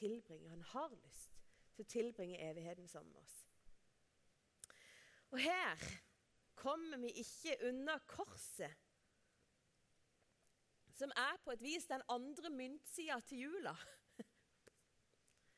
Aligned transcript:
tilbringe, 0.00 0.50
han 0.50 0.66
har 0.72 0.92
lyst 0.96 1.40
til 1.76 1.84
å 1.84 1.90
tilbringe 1.92 2.40
evigheten 2.50 2.88
sammen 2.88 3.12
med 3.14 3.22
oss. 3.22 3.38
Og 5.30 5.38
her 5.44 5.84
kommer 6.58 6.98
vi 7.00 7.12
ikke 7.22 7.58
unna 7.68 7.98
korset, 8.10 8.74
som 10.96 11.12
er 11.16 11.38
på 11.44 11.54
et 11.54 11.62
vis 11.64 11.86
den 11.88 12.02
andre 12.12 12.50
myntsida 12.52 13.20
til 13.24 13.46
jula. 13.46 13.76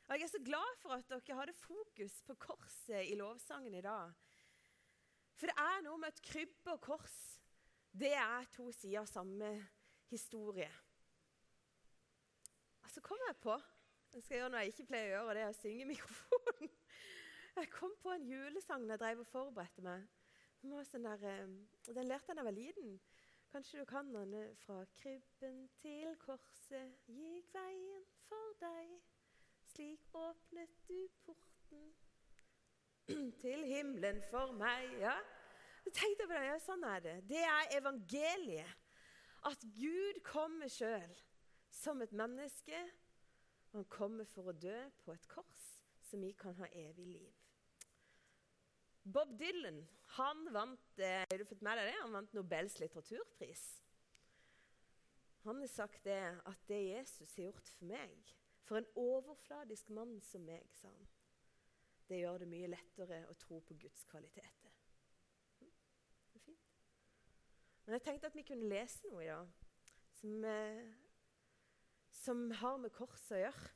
Og 0.09 0.19
Jeg 0.19 0.27
er 0.27 0.31
så 0.31 0.43
glad 0.45 0.77
for 0.79 0.93
at 0.95 1.09
dere 1.09 1.39
hadde 1.39 1.55
fokus 1.57 2.19
på 2.27 2.35
korset 2.35 3.09
i 3.09 3.15
lovsangen 3.19 3.75
i 3.75 3.81
dag. 3.81 4.13
For 5.41 5.49
det 5.49 5.57
er 5.59 5.81
noe 5.87 5.99
med 5.99 6.13
at 6.13 6.23
krybbe 6.23 6.75
og 6.77 6.83
kors 6.85 7.17
det 7.93 8.13
er 8.17 8.47
to 8.53 8.71
sider 8.73 9.03
av 9.03 9.09
samme 9.09 9.49
historie. 10.09 10.71
Og 12.85 12.91
så 12.93 13.03
kom 13.05 13.21
jeg 13.27 13.37
på 13.41 13.57
Jeg 14.13 14.23
skal 14.23 14.37
gjøre 14.37 14.49
noe 14.53 14.61
jeg 14.61 14.73
ikke 14.75 14.85
pleier 14.91 15.07
å 15.07 15.13
gjøre, 15.13 15.29
og 15.29 15.37
det 15.37 15.43
er 15.43 15.51
å 15.51 15.57
synge 15.57 15.85
i 15.85 15.89
mikrofonen. 15.89 16.73
Jeg 17.57 17.69
kom 17.73 17.93
på 18.01 18.13
en 18.13 18.25
julesang 18.25 18.85
da 18.89 18.95
jeg 18.95 19.01
drev 19.03 19.19
og 19.21 19.27
forberedte 19.29 19.83
meg. 19.85 20.05
Den, 20.63 21.05
der, 21.05 21.25
eh, 21.29 21.51
den 21.93 22.07
lærte 22.09 22.31
jeg 22.31 22.37
da 22.39 22.41
jeg 22.41 22.47
var 22.47 22.55
liten. 22.57 22.95
Kanskje 23.53 23.83
du 23.83 23.85
kan 23.85 24.09
den? 24.15 24.33
Eh, 24.35 24.55
fra 24.63 24.79
krybben 24.97 25.59
til 25.83 26.15
korset 26.23 27.11
gikk 27.13 27.51
veien 27.53 28.07
for 28.25 28.55
deg. 28.63 28.95
Slik 29.75 30.09
åpnet 30.17 30.81
du 30.89 30.97
porten 31.27 31.93
til 33.45 33.67
himmelen 33.69 34.23
for 34.31 34.57
meg. 34.57 34.89
Ja, 35.03 35.19
så 35.85 35.93
tenkte 35.93 36.25
jeg 36.25 36.31
på 36.31 36.39
det, 36.39 36.47
ja, 36.49 36.57
Sånn 36.65 36.89
er 36.89 37.05
det. 37.05 37.19
Det 37.29 37.45
er 37.45 37.77
evangeliet. 37.77 38.81
At 39.45 39.69
Gud 39.77 40.23
kommer 40.25 40.73
sjøl 40.73 41.21
som 41.69 42.01
et 42.01 42.13
menneske. 42.17 42.81
Han 43.73 43.85
kommer 43.89 44.29
for 44.29 44.51
å 44.51 44.57
dø 44.57 44.79
på 45.05 45.15
et 45.15 45.29
kors, 45.33 45.69
så 46.05 46.19
vi 46.21 46.33
kan 46.37 46.57
ha 46.61 46.69
evig 46.77 47.07
liv. 47.09 47.39
Bob 49.03 49.33
Dylan 49.39 49.81
han 50.17 50.45
vant, 50.53 50.99
eh, 50.99 51.25
har 51.31 51.39
du 51.39 51.45
fått 51.45 51.63
med 51.65 51.79
deg 51.79 51.89
det? 51.89 52.01
han 52.03 52.13
vant 52.13 52.35
Nobels 52.37 52.79
litteraturpris. 52.79 53.65
Han 55.43 55.59
har 55.59 55.67
sagt 55.67 56.05
det 56.05 56.21
at 56.47 56.69
det 56.69 56.83
Jesus 56.85 57.35
har 57.37 57.49
gjort 57.49 57.69
for 57.69 57.89
meg 57.91 58.35
For 58.63 58.79
en 58.79 58.87
overfladisk 58.97 59.89
mann 59.91 60.21
som 60.23 60.45
meg, 60.47 60.69
sa 60.71 60.89
han. 60.89 61.09
Det 62.09 62.21
gjør 62.21 62.39
det 62.45 62.49
mye 62.49 62.69
lettere 62.71 63.19
å 63.29 63.35
tro 63.41 63.59
på 63.67 63.75
Guds 63.75 64.05
kvaliteter. 64.07 64.77
Hm? 65.59 65.73
Men 67.85 67.97
jeg 67.97 68.05
tenkte 68.07 68.31
at 68.31 68.39
vi 68.39 68.47
kunne 68.47 68.71
lese 68.71 69.11
noe 69.11 69.25
i 69.25 69.33
dag 69.33 69.51
som, 70.21 70.45
eh, 70.45 70.95
som 72.13 72.51
har 72.61 72.77
med 72.81 72.93
korset 72.95 73.37
å 73.37 73.41
gjøre. 73.45 73.71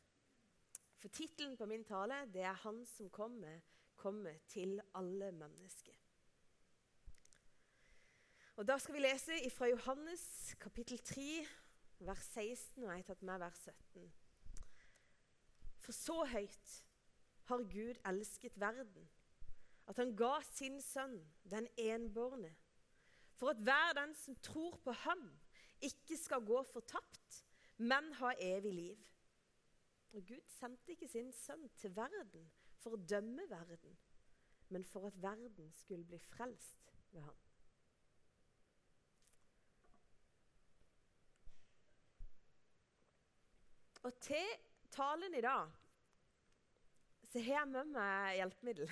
For 0.97 1.12
tittelen 1.12 1.56
på 1.56 1.69
min 1.69 1.84
tale 1.84 2.25
det 2.33 2.42
er 2.42 2.53
'Han 2.53 2.84
som 2.87 3.11
kommer, 3.11 3.61
kommer 3.97 4.39
til 4.48 4.81
alle 4.95 5.33
mennesker'. 5.33 6.06
Og 8.57 8.67
Da 8.67 8.79
skal 8.79 8.95
vi 8.95 9.01
lese 9.01 9.51
fra 9.51 9.67
Johannes 9.67 10.55
kapittel 10.61 10.98
3, 10.98 11.47
vers 11.98 12.19
16, 12.19 12.84
og 12.84 12.91
jeg 12.91 12.97
har 12.97 13.03
tatt 13.03 13.23
med 13.23 13.39
vers 13.39 13.59
17. 13.59 14.12
For 15.81 15.92
så 15.92 16.25
høyt 16.25 16.84
har 17.45 17.59
Gud 17.59 18.01
elsket 18.07 18.61
verden, 18.61 19.09
at 19.87 19.97
han 19.97 20.17
ga 20.17 20.41
sin 20.42 20.81
sønn, 20.83 21.19
den 21.51 21.69
enbårne, 21.79 22.55
for 23.34 23.53
at 23.53 23.57
hver 23.57 23.92
den 24.01 24.14
som 24.14 24.37
tror 24.37 24.81
på 24.84 24.92
ham, 24.92 25.41
ikke 25.81 26.17
skal 26.17 26.41
gå 26.41 26.62
fortapt, 26.73 27.45
men 27.77 28.13
ha 28.13 28.33
evig 28.41 28.75
liv. 28.75 29.07
Og 30.13 30.27
Gud 30.27 30.45
sendte 30.49 30.95
ikke 30.95 31.09
sin 31.09 31.33
sønn 31.33 31.69
til 31.77 31.97
verden 31.97 32.47
for 32.81 32.97
å 32.97 33.03
dømme 33.11 33.45
verden, 33.51 33.99
men 34.73 34.85
for 34.85 35.09
at 35.09 35.19
verden 35.23 35.73
skulle 35.73 36.07
bli 36.09 36.19
frelst 36.19 36.95
ved 37.13 37.27
ham. 37.27 37.43
Og 44.07 44.20
til 44.23 44.47
talen 44.91 45.35
i 45.35 45.42
dag 45.42 45.70
så 47.27 47.42
har 47.42 47.59
jeg 47.61 47.69
med 47.69 47.89
meg 47.91 48.36
hjelpemiddel. 48.39 48.91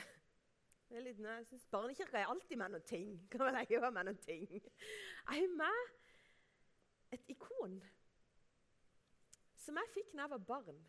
Litt, 0.94 1.20
jeg 1.22 1.46
synes 1.46 1.66
Barnekirka 1.70 2.18
er 2.18 2.30
alltid 2.30 2.58
med 2.58 2.74
noen 2.74 2.86
ting. 2.86 3.14
Kan 3.30 3.46
vel 3.46 3.56
jeg 3.62 3.76
gjøre 3.76 3.90
med 3.94 4.08
noen 4.08 4.18
ting? 4.26 4.44
Jeg 4.50 4.66
har 5.30 5.54
med 5.56 7.14
et 7.14 7.30
ikon 7.32 7.78
som 9.64 9.80
jeg 9.80 9.92
fikk 9.94 10.12
da 10.14 10.24
jeg 10.24 10.34
var 10.34 10.46
barn. 10.52 10.80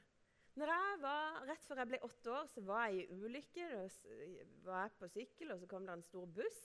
Når 0.55 0.71
jeg 0.71 0.99
var, 1.01 1.41
Rett 1.49 1.65
før 1.67 1.81
jeg 1.81 1.91
ble 1.91 1.99
åtte 2.07 2.31
år, 2.31 2.45
så 2.47 2.61
var 2.63 2.87
jeg 2.87 3.03
i 3.03 3.17
ulykke. 3.19 3.69
Da 3.71 4.69
var 4.69 4.85
jeg 4.85 4.93
på 4.99 5.09
sykkel, 5.11 5.51
og 5.51 5.59
så 5.59 5.67
kom 5.71 5.87
det 5.87 5.97
en 5.97 6.05
stor 6.05 6.27
buss. 6.37 6.61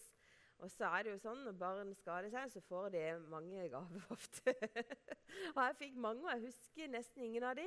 Og 0.60 0.70
så 0.70 0.90
er 0.92 1.06
det 1.06 1.14
jo 1.14 1.22
sånn 1.22 1.40
når 1.46 1.56
barn 1.58 1.94
skader 1.96 2.30
seg, 2.30 2.52
så 2.52 2.60
får 2.68 2.90
de 2.94 3.02
mange 3.32 3.64
gaver 3.72 4.04
ofte. 4.16 4.54
og 5.54 5.62
jeg 5.64 5.78
fikk 5.80 5.96
mange, 5.96 6.26
og 6.26 6.32
jeg 6.34 6.50
husker 6.50 6.92
nesten 6.92 7.24
ingen 7.26 7.46
av 7.48 7.56
de. 7.58 7.66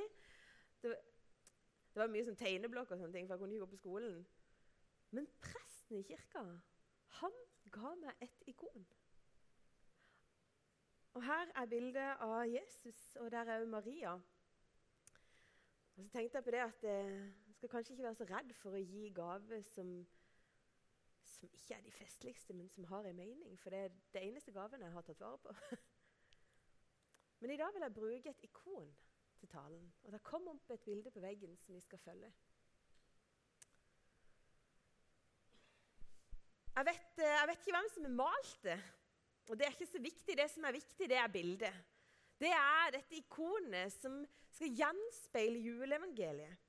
Det, 0.84 0.94
det 1.94 2.02
var 2.02 2.12
mye 2.12 2.26
sånn 2.26 2.38
tegneblokk 2.38 2.94
og 2.94 3.00
sånne 3.00 3.16
ting, 3.16 3.26
for 3.26 3.34
jeg 3.34 3.42
kunne 3.42 3.56
ikke 3.56 3.66
gå 3.66 3.72
på 3.74 3.82
skolen. 3.82 4.20
Men 5.14 5.26
presten 5.42 5.98
i 5.98 6.06
kirka, 6.06 6.44
han 7.20 7.40
ga 7.74 7.96
meg 8.00 8.24
et 8.24 8.46
ikon. 8.50 8.86
Og 11.14 11.22
Her 11.22 11.50
er 11.54 11.66
bildet 11.70 12.22
av 12.26 12.40
Jesus, 12.50 13.02
og 13.22 13.28
der 13.30 13.46
er 13.46 13.62
òg 13.62 13.68
Maria. 13.70 14.16
Og 15.96 16.02
så 16.02 16.10
tenkte 16.10 16.38
jeg 16.38 16.44
på 16.44 16.50
det 16.50 16.62
at 16.64 16.82
jeg 16.82 17.06
eh, 17.06 17.32
skal 17.54 17.68
kanskje 17.68 17.92
ikke 17.92 18.04
være 18.04 18.14
så 18.18 18.26
redd 18.28 18.52
for 18.58 18.74
å 18.74 18.82
gi 18.82 19.10
gaver 19.14 19.62
som, 19.62 19.90
som 21.22 21.52
ikke 21.52 21.76
er 21.76 21.84
de 21.86 21.94
festligste, 21.94 22.56
men 22.58 22.68
som 22.68 22.88
har 22.90 23.06
en 23.06 23.16
mening. 23.16 23.54
For 23.62 23.70
det 23.70 23.84
er 23.84 23.94
det 24.16 24.24
eneste 24.26 24.52
gaven 24.52 24.82
jeg 24.82 24.94
har 24.96 25.06
tatt 25.06 25.22
vare 25.22 25.38
på. 25.44 25.54
men 27.40 27.54
i 27.54 27.60
dag 27.60 27.70
vil 27.76 27.86
jeg 27.86 27.98
bruke 28.00 28.34
et 28.34 28.44
ikon 28.48 28.90
til 29.38 29.52
talen. 29.54 29.86
Og 30.02 30.12
det 30.12 30.24
kom 30.26 30.50
opp 30.50 30.74
et 30.74 30.84
bilde 30.84 31.14
på 31.14 31.22
veggen 31.22 31.54
som 31.62 31.78
vi 31.78 31.84
skal 31.84 32.02
følge. 32.02 32.32
Jeg 36.74 36.86
vet, 36.90 37.18
eh, 37.22 37.34
jeg 37.38 37.48
vet 37.48 37.60
ikke 37.62 37.78
hvem 37.78 37.90
som 37.94 38.10
har 38.10 38.14
malt 38.18 38.62
det. 38.66 38.78
Og 39.46 39.58
det 39.58 39.66
er 39.66 39.76
ikke 39.76 39.92
så 39.94 40.00
viktig. 40.02 40.36
Det 40.42 40.50
som 40.50 40.64
er 40.64 40.74
viktig, 40.74 41.08
det 41.08 41.22
er 41.22 41.30
bildet. 41.30 41.84
Det 42.40 42.50
er 42.50 42.92
dette 42.96 43.18
ikonet 43.18 43.92
som 43.94 44.20
skal 44.54 44.74
gjenspeile 44.78 45.60
juleevangeliet. 45.62 46.60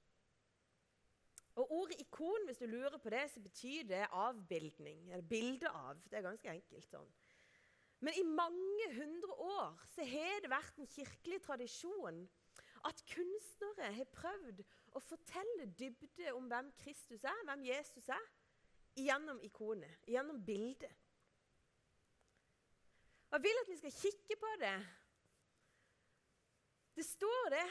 Og 1.56 1.72
Ordet 1.72 2.02
ikon, 2.04 2.46
hvis 2.46 2.58
du 2.60 2.66
lurer 2.68 2.98
på 3.00 3.10
det, 3.10 3.24
så 3.32 3.40
betyr 3.40 3.84
det 3.88 4.08
avbildning. 4.12 5.12
Eller 5.12 5.24
bilde 5.24 5.70
av. 5.70 6.02
Det 6.10 6.20
er 6.20 6.26
ganske 6.26 6.52
enkelt 6.52 6.90
sånn. 6.90 7.14
Men 8.04 8.18
i 8.20 8.26
mange 8.28 8.90
hundre 8.98 9.38
år 9.40 9.86
så 9.94 10.04
har 10.04 10.42
det 10.44 10.52
vært 10.52 10.82
en 10.82 10.90
kirkelig 10.92 11.40
tradisjon 11.46 12.26
at 12.86 13.00
kunstnere 13.10 13.94
har 13.96 14.10
prøvd 14.14 14.60
å 14.96 15.02
fortelle 15.02 15.70
dybde 15.80 16.34
om 16.36 16.50
hvem 16.52 16.68
Kristus 16.84 17.24
er, 17.24 17.40
hvem 17.48 17.64
Jesus 17.66 18.12
er, 18.14 18.28
gjennom 19.00 19.40
ikonet, 19.44 20.04
gjennom 20.12 20.44
bildet. 20.46 20.92
Og 23.32 23.40
Jeg 23.40 23.44
vil 23.48 23.64
at 23.64 23.72
vi 23.72 23.80
skal 23.80 23.96
kikke 23.96 24.38
på 24.44 24.52
det 24.62 24.76
det 26.96 27.06
står 27.06 27.52
det 27.54 27.66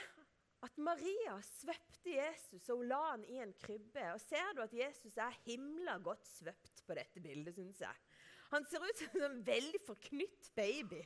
at 0.64 0.78
Maria 0.80 1.36
svøpte 1.44 2.14
Jesus 2.14 2.68
og 2.72 2.80
hun 2.80 2.90
la 2.92 3.00
han 3.10 3.24
i 3.28 3.40
en 3.44 3.52
krybbe. 3.60 4.04
Og 4.14 4.20
Ser 4.22 4.54
du 4.56 4.62
at 4.64 4.74
Jesus 4.76 5.16
er 5.20 5.40
himla 5.44 5.98
godt 6.04 6.26
svøpt 6.28 6.84
på 6.86 6.96
dette 6.96 7.20
bildet, 7.24 7.56
syns 7.56 7.82
jeg. 7.84 8.04
Han 8.52 8.66
ser 8.68 8.84
ut 8.84 9.00
som 9.00 9.22
en 9.26 9.40
veldig 9.46 9.80
forknytt 9.86 10.50
baby. 10.56 11.02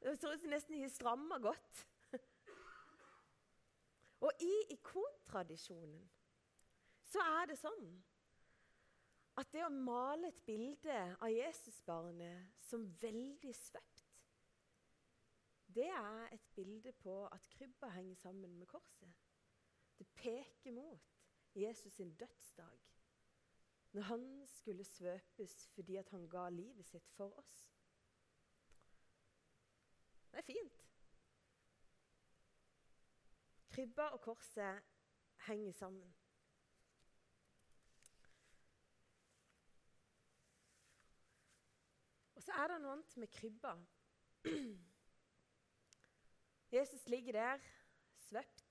Det 0.00 0.16
ser 0.20 0.34
ut 0.34 0.44
som 0.44 0.52
nesten 0.52 0.80
har 0.80 0.92
stramma 0.92 1.40
godt. 1.42 1.84
Og 4.24 4.44
i 4.44 4.54
ikontradisjonen 4.72 6.04
så 7.12 7.24
er 7.40 7.50
det 7.50 7.58
sånn 7.60 7.88
at 9.40 9.50
det 9.52 9.64
å 9.66 9.72
male 9.72 10.30
et 10.30 10.40
bilde 10.46 10.96
av 11.18 11.30
Jesusbarnet 11.32 12.54
som 12.62 12.86
veldig 13.02 13.52
svøpt 13.58 13.93
det 15.74 15.86
er 15.86 16.28
et 16.32 16.40
bilde 16.54 16.92
på 16.92 17.26
at 17.26 17.48
krybba 17.50 17.88
henger 17.88 18.14
sammen 18.14 18.58
med 18.58 18.66
korset. 18.66 19.14
Det 19.98 20.06
peker 20.14 20.70
mot 20.70 21.02
Jesus 21.54 21.92
sin 21.92 22.14
dødsdag, 22.14 22.78
når 23.92 24.02
han 24.02 24.46
skulle 24.46 24.84
svøpes 24.84 25.68
fordi 25.68 25.96
han 25.96 26.28
ga 26.28 26.48
livet 26.48 26.86
sitt 26.86 27.10
for 27.10 27.38
oss. 27.38 27.74
Det 30.30 30.38
er 30.38 30.42
fint. 30.42 30.84
Krybba 33.68 34.02
og 34.02 34.20
korset 34.20 34.82
henger 35.46 35.72
sammen. 35.72 36.14
Og 42.34 42.42
så 42.42 42.52
er 42.52 42.66
det 42.66 42.80
noe 42.82 42.92
annet 42.92 43.16
med 43.16 43.28
krybba. 43.28 43.76
Jesus 46.72 47.08
ligger 47.08 47.32
der, 47.32 47.58
svøpt 48.18 48.64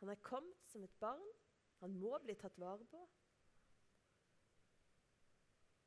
Han 0.00 0.08
er 0.08 0.14
kommet 0.14 0.66
som 0.66 0.84
et 0.84 0.94
barn. 1.00 1.28
Han 1.80 1.94
må 1.96 2.18
bli 2.18 2.34
tatt 2.34 2.58
vare 2.60 2.84
på. 2.84 3.08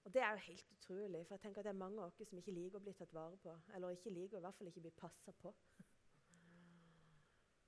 Og 0.04 0.13
Det 0.13 0.21
er 0.21 0.31
jo 0.31 0.38
helt 0.38 0.71
utrolig, 0.71 1.25
for 1.27 1.36
jeg 1.36 1.42
tenker 1.42 1.59
at 1.59 1.65
det 1.65 1.69
er 1.69 1.80
mange 1.83 2.01
av 2.01 2.07
oss 2.07 2.30
som 2.30 2.38
ikke 2.39 2.54
liker 2.56 2.80
å 2.80 2.83
bli 2.86 2.94
tatt 2.95 3.13
vare 3.13 3.38
på. 3.44 3.54
Eller 3.75 3.89
ikke 3.89 4.13
liker, 4.13 4.38
i 4.38 4.42
hvert 4.45 4.56
fall 4.56 4.69
ikke 4.71 4.86
bli 4.86 4.92
passa 4.95 5.33
på. 5.36 5.51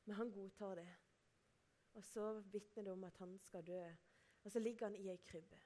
Men 0.06 0.16
han 0.16 0.32
godtar 0.32 0.80
det. 0.80 0.88
Og 2.00 2.06
så 2.06 2.32
vitner 2.54 2.88
det 2.88 2.94
om 2.94 3.04
at 3.04 3.18
han 3.20 3.36
skal 3.44 3.66
dø. 3.68 3.84
Og 4.44 4.52
så 4.52 4.60
ligger 4.60 4.88
han 4.88 4.96
i 4.96 5.10
ei 5.12 5.20
krybbe. 5.28 5.60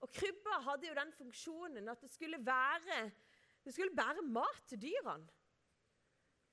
Og 0.00 0.10
krybba 0.16 0.58
hadde 0.64 0.88
jo 0.88 0.96
den 0.96 1.12
funksjonen 1.12 1.88
at 1.88 2.02
det 2.02 2.10
skulle 2.10 2.40
være 2.44 3.10
det 3.64 3.74
skulle 3.74 3.96
bære 3.96 4.22
mat 4.22 4.62
til 4.66 4.80
dyrene. 4.82 5.28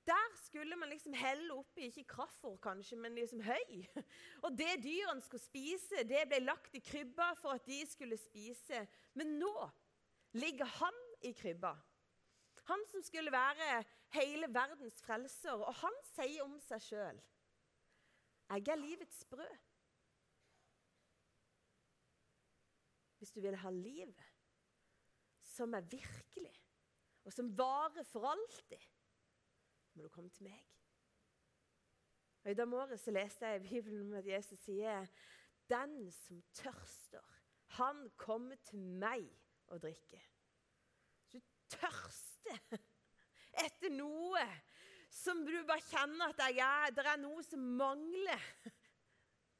Der 0.08 0.36
skulle 0.40 0.76
man 0.76 0.88
liksom 0.88 1.12
helle 1.12 1.52
oppi 1.52 1.90
ikke 1.90 2.06
kraftfôr, 2.14 2.56
kanskje, 2.64 2.96
men 2.96 3.14
liksom 3.14 3.42
høy. 3.44 3.82
Og 4.44 4.54
det 4.56 4.78
dyrene 4.80 5.20
skulle 5.20 5.42
spise, 5.42 6.04
det 6.08 6.22
ble 6.30 6.40
lagt 6.46 6.78
i 6.78 6.80
krybba 6.80 7.34
for 7.36 7.58
at 7.58 7.66
de 7.68 7.82
skulle 7.90 8.16
spise. 8.16 8.86
Men 9.18 9.36
nå 9.42 9.52
ligger 10.32 10.64
han 10.78 10.96
i 11.28 11.34
krybba. 11.36 11.74
Han 12.70 12.84
som 12.88 13.04
skulle 13.04 13.32
være 13.32 13.82
hele 14.16 14.48
verdens 14.54 15.02
frelser. 15.04 15.60
Og 15.60 15.74
han 15.82 16.00
sier 16.14 16.44
om 16.44 16.56
seg 16.64 16.84
sjøl 16.84 17.22
Jeg 18.48 18.68
er 18.72 18.80
livets 18.80 19.24
brød. 19.28 19.56
Hvis 23.18 23.32
du 23.34 23.40
vil 23.44 23.56
ha 23.60 23.70
livet 23.74 24.28
som 25.42 25.74
er 25.74 25.82
virkelig, 25.90 26.54
og 27.26 27.32
som 27.34 27.48
varer 27.58 28.06
for 28.06 28.28
alltid 28.30 28.84
må 29.98 30.06
du 30.06 30.12
komme 30.14 30.30
til 30.30 30.46
meg. 30.46 30.62
Og 32.44 32.52
I 32.52 32.54
dag 32.54 32.68
morges 32.70 33.06
leste 33.10 33.48
jeg 33.50 33.60
i 33.60 33.66
Bibelen 33.66 34.06
om 34.06 34.18
at 34.20 34.26
Jesus 34.26 34.60
sier 34.62 35.08
den 35.68 35.96
som 36.14 36.38
tørster, 36.54 37.24
han 37.76 38.06
kommer 38.16 38.56
til 38.64 38.78
meg 38.78 39.26
og 39.66 39.82
drikker. 39.82 40.22
Så 41.26 41.42
du 41.42 41.50
tørster 41.74 42.78
etter 43.66 43.92
noe 43.92 44.46
som 45.12 45.42
du 45.44 45.52
bare 45.66 45.82
kjenner 45.90 46.30
at 46.30 46.44
jeg 46.46 46.62
er, 46.62 46.94
det 46.94 47.04
er 47.04 47.20
noe 47.20 47.42
som 47.44 47.64
mangler. 47.80 48.48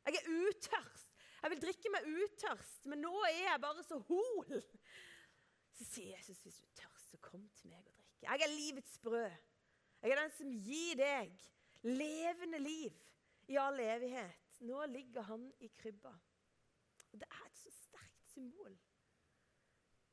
Jeg 0.09 0.23
er 0.23 0.29
utørst. 0.41 1.11
Jeg 1.43 1.51
vil 1.53 1.61
drikke 1.61 1.91
meg 1.93 2.07
utørst, 2.09 2.87
men 2.89 3.03
nå 3.05 3.11
er 3.29 3.35
jeg 3.43 3.61
bare 3.61 3.83
så 3.85 3.99
hol. 4.09 4.55
Så 5.77 5.85
sier 5.85 6.15
Jesus, 6.15 6.41
hvis 6.47 6.57
du 6.63 6.79
tørst, 6.81 7.11
så 7.13 7.21
kom 7.21 7.45
til 7.59 7.69
meg 7.69 7.83
og 7.83 7.91
drikke. 7.91 8.23
Jeg 8.25 8.47
er 8.47 8.55
livets 8.55 8.97
brød. 9.05 9.37
Jeg 10.03 10.11
er 10.11 10.21
den 10.23 10.35
som 10.37 10.51
gir 10.63 10.99
deg 10.99 11.33
levende 11.83 12.61
liv 12.63 12.95
i 13.51 13.59
all 13.59 13.81
evighet. 13.83 14.61
Nå 14.67 14.85
ligger 14.91 15.27
han 15.27 15.49
i 15.61 15.71
krybba. 15.79 16.13
Og 17.13 17.21
Det 17.21 17.29
er 17.31 17.47
et 17.47 17.59
så 17.59 17.71
sterkt 17.71 18.31
symbol. 18.33 18.79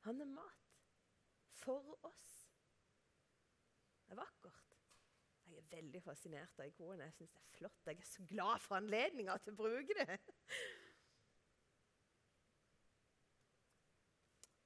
Han 0.05 0.21
er 0.21 0.25
mat 0.25 0.65
for 1.51 1.97
oss. 2.05 2.33
Det 4.05 4.13
er 4.13 4.21
vakkert. 4.21 4.75
Jeg 5.45 5.57
er 5.57 5.69
veldig 5.75 6.01
fascinert 6.03 6.59
av 6.59 6.67
ikonet. 6.67 7.05
Jeg 7.05 7.17
syns 7.19 7.33
det 7.33 7.41
er 7.41 7.57
flott. 7.57 7.85
Jeg 7.85 7.97
er 8.01 8.09
så 8.09 8.25
glad 8.29 8.59
for 8.61 8.77
anledninga 8.77 9.37
til 9.37 9.53
å 9.53 9.59
bruke 9.61 9.97
det. 10.01 10.19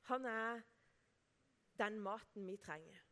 Han 0.10 0.25
er 0.25 0.63
den 1.80 2.00
maten 2.04 2.48
vi 2.48 2.57
trenger. 2.57 3.08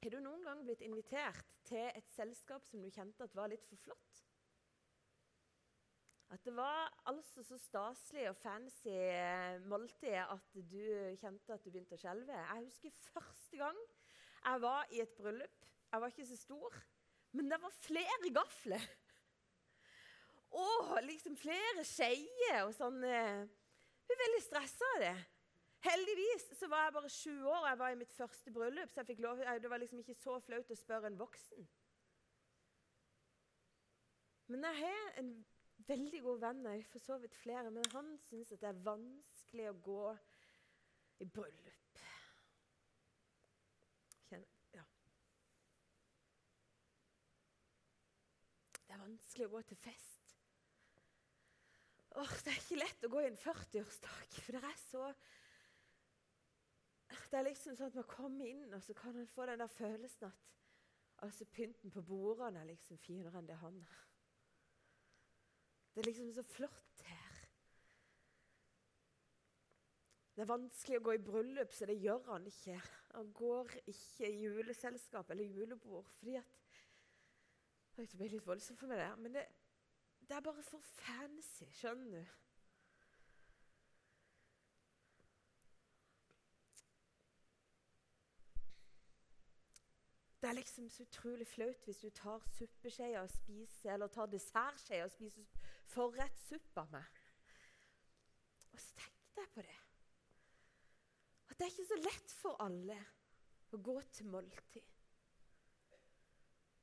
Har 0.00 0.14
du 0.14 0.22
noen 0.24 0.40
gang 0.40 0.62
blitt 0.64 0.80
invitert 0.80 1.50
til 1.68 1.82
et 1.92 2.06
selskap 2.08 2.64
som 2.64 2.80
du 2.80 2.88
kjente 2.88 3.26
at 3.26 3.34
var 3.36 3.50
litt 3.52 3.66
for 3.68 3.76
flott? 3.82 4.20
At 6.32 6.40
det 6.46 6.54
var 6.56 6.86
altså 7.10 7.42
så 7.44 7.58
staselig 7.60 8.30
og 8.30 8.38
fancy 8.40 8.94
eh, 8.94 9.58
måltid 9.68 10.16
at 10.22 10.54
du 10.54 10.78
kjente 11.20 11.52
at 11.52 11.66
du 11.66 11.68
begynte 11.68 11.98
å 11.98 12.00
skjelve. 12.00 12.32
Jeg 12.32 12.64
husker 12.64 12.96
første 13.10 13.60
gang 13.60 13.82
jeg 14.40 14.62
var 14.64 14.94
i 14.94 15.02
et 15.04 15.12
bryllup. 15.18 15.68
Jeg 15.90 16.00
var 16.00 16.14
ikke 16.14 16.28
så 16.30 16.38
stor, 16.46 16.80
men 17.36 17.52
det 17.52 17.60
var 17.60 17.76
flere 17.82 18.32
gafler. 18.38 18.86
Og 20.64 20.94
liksom 21.10 21.36
flere 21.36 21.84
skeier 21.84 22.62
og 22.62 22.72
sånn. 22.78 23.02
Eh, 23.04 23.44
hun 24.08 24.16
er 24.16 24.24
veldig 24.24 24.42
stressa 24.46 24.94
av 24.94 25.04
det. 25.04 25.14
Heldigvis 25.80 26.58
så 26.58 26.68
var 26.68 26.84
jeg 26.84 26.92
bare 26.92 27.10
sju 27.12 27.34
år 27.44 27.62
og 27.62 27.68
jeg 27.68 27.78
var 27.78 27.92
i 27.94 28.00
mitt 28.00 28.12
første 28.12 28.52
bryllup, 28.52 28.90
så 28.92 29.04
lov, 29.18 29.38
det 29.62 29.70
var 29.70 29.80
liksom 29.80 30.02
ikke 30.02 30.14
så 30.14 30.36
flaut 30.44 30.70
å 30.70 30.76
spørre 30.76 31.08
en 31.08 31.18
voksen. 31.18 31.68
Men 34.50 34.66
jeg 34.66 34.76
har 34.82 35.18
en 35.22 35.32
veldig 35.88 36.20
god 36.22 36.40
venn, 36.44 36.64
jeg 36.66 36.84
for 36.90 36.98
så 36.98 37.16
vidt 37.22 37.36
flere, 37.38 37.70
men 37.70 37.86
han 37.94 38.12
syns 38.26 38.52
det 38.52 38.68
er 38.68 38.84
vanskelig 38.84 39.70
å 39.70 39.76
gå 39.86 40.04
i 41.22 41.28
bryllup. 41.30 42.00
Kjenner, 44.28 44.54
ja. 44.74 44.84
Det 48.84 48.96
er 48.96 49.04
vanskelig 49.04 49.48
å 49.48 49.54
gå 49.54 49.62
til 49.70 49.80
fest. 49.80 50.34
Åh, 52.20 52.32
Det 52.44 52.52
er 52.52 52.58
ikke 52.58 52.82
lett 52.82 53.06
å 53.06 53.12
gå 53.12 53.22
i 53.22 53.28
en 53.30 53.38
40-årsdag, 53.38 54.40
for 54.42 54.58
det 54.58 54.66
er 54.66 54.80
så 54.82 55.12
det 57.10 57.38
er 57.38 57.46
liksom 57.46 57.76
sånn 57.76 57.90
at 57.90 57.98
man 57.98 58.08
kommer 58.10 58.46
inn, 58.46 58.68
og 58.74 58.82
så 58.82 58.94
kan 58.94 59.14
man 59.16 59.26
få 59.30 59.46
den 59.48 59.62
der 59.62 59.72
følelsen 59.72 60.28
at 60.28 60.46
altså 61.26 61.44
pynten 61.44 61.90
på 61.90 62.02
bordene 62.02 62.60
er 62.60 62.70
liksom 62.70 62.98
finere 62.98 63.38
enn 63.38 63.48
det 63.48 63.58
han 63.60 63.76
er. 63.82 63.98
Det 65.94 66.02
er 66.02 66.08
liksom 66.08 66.32
så 66.32 66.42
flott 66.46 67.02
her. 67.04 67.40
Det 70.34 70.44
er 70.44 70.52
vanskelig 70.52 71.00
å 71.00 71.04
gå 71.04 71.16
i 71.16 71.22
bryllup, 71.24 71.72
så 71.74 71.86
det 71.90 71.98
gjør 72.00 72.22
han 72.30 72.46
ikke. 72.48 72.78
Han 73.12 73.32
går 73.36 73.74
ikke 73.90 74.30
i 74.30 74.44
juleselskap 74.44 75.30
eller 75.34 75.44
julebord 75.44 76.06
fordi 76.18 76.38
at 76.40 76.56
Det 78.00 78.16
ble 78.16 78.30
litt 78.32 78.46
voldsomt 78.46 78.78
for 78.80 78.88
meg, 78.88 78.96
der, 79.02 79.16
men 79.20 79.34
det, 79.34 79.42
det 80.24 80.32
er 80.32 80.44
bare 80.46 80.62
for 80.64 80.80
fancy, 81.02 81.66
skjønner 81.76 82.22
du. 82.22 82.38
Det 90.40 90.48
er 90.48 90.52
liksom 90.56 90.88
så 90.90 91.02
utrolig 91.02 91.46
flaut 91.46 91.84
hvis 91.84 91.98
du 91.98 92.10
tar 92.10 92.44
suppeskjeer 92.56 93.20
og 93.20 93.30
spiser, 93.30 93.92
eller 93.92 94.08
tar 94.08 94.30
dessertskjeer 94.32 95.04
og 95.04 95.10
spiser 95.12 95.44
forrettssuppa 95.92 96.86
med. 96.92 97.18
Og 98.72 98.80
så 98.80 98.94
tenkte 99.02 99.42
jeg 99.42 99.50
på 99.54 99.66
det. 99.66 99.76
At 101.50 101.58
det 101.58 101.66
er 101.66 101.74
ikke 101.74 101.90
så 101.90 102.00
lett 102.00 102.32
for 102.40 102.64
alle 102.64 102.96
å 103.70 103.82
gå 103.90 103.98
til 104.16 104.32
måltid. 104.32 104.96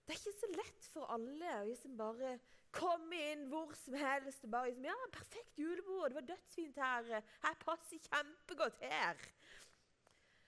Det 0.05 0.13
er 0.13 0.21
ikke 0.21 0.39
så 0.39 0.51
lett 0.53 0.85
for 0.93 1.09
alle 1.11 1.57
å 1.57 1.65
liksom 1.67 1.97
bare 1.99 2.37
komme 2.77 3.17
inn 3.31 3.47
hvor 3.51 3.73
som 3.75 3.97
helst 3.97 4.45
og 4.45 4.53
bare 4.53 4.69
liksom, 4.69 4.85
ja, 4.85 4.95
'Perfekt 5.11 5.57
julebord. 5.59 6.09
Det 6.09 6.15
var 6.15 6.29
dødsfint 6.29 6.75
her. 6.75 7.09
Jeg 7.43 7.59
passer 7.65 8.05
kjempegodt 8.05 8.79
her.' 8.85 9.27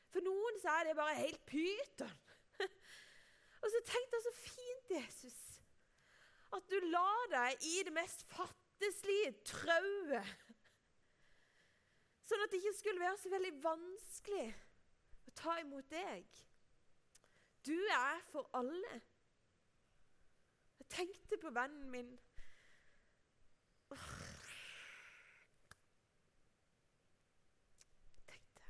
For 0.10 0.26
noen 0.26 0.62
så 0.62 0.78
er 0.78 0.84
det 0.88 0.96
bare 0.96 1.16
helt 1.16 1.46
pyton. 1.46 2.29
Og 3.62 3.72
så 3.74 3.82
tenkte 3.86 4.18
jeg 4.18 4.26
så 4.26 4.36
fint, 4.40 4.92
Jesus, 4.98 5.40
at 6.56 6.70
du 6.72 6.78
la 6.90 7.10
deg 7.34 7.66
i 7.72 7.76
det 7.88 7.94
mest 7.94 8.24
fattigslige 8.32 9.34
trauet. 9.48 10.36
Sånn 12.30 12.44
at 12.46 12.52
det 12.54 12.62
ikke 12.62 12.78
skulle 12.78 13.04
være 13.04 13.18
så 13.22 13.32
veldig 13.34 13.54
vanskelig 13.64 14.48
å 15.30 15.36
ta 15.38 15.58
imot 15.64 15.90
deg. 15.94 16.26
Du 17.66 17.76
er 17.94 18.22
for 18.32 18.50
alle. 18.54 19.02
Jeg 20.80 20.88
tenkte 20.94 21.38
på 21.42 21.52
vennen 21.54 21.90
min. 21.92 22.14
Jeg 23.90 23.98
tenkte. 28.30 28.70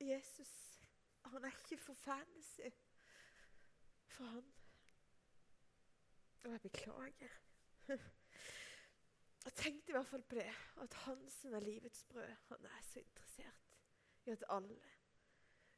Jesus 0.00 0.71
han 1.32 1.44
er 1.44 1.54
ikke 1.58 1.76
for 1.80 1.94
fancy 1.94 2.68
for 4.12 4.24
han. 4.24 4.52
Og 6.44 6.50
jeg 6.50 6.60
beklager. 6.60 7.28
Jeg 9.44 9.52
tenkte 9.54 9.90
i 9.90 9.92
hvert 9.92 10.06
fall 10.06 10.22
på 10.22 10.34
det, 10.34 10.54
at 10.80 10.94
han 10.94 11.30
som 11.30 11.54
er 11.54 11.60
livets 11.60 12.04
brød, 12.04 12.34
han 12.48 12.64
er 12.64 12.82
så 12.82 12.98
interessert 12.98 13.78
i 14.24 14.30
at 14.30 14.44
alle, 14.48 14.80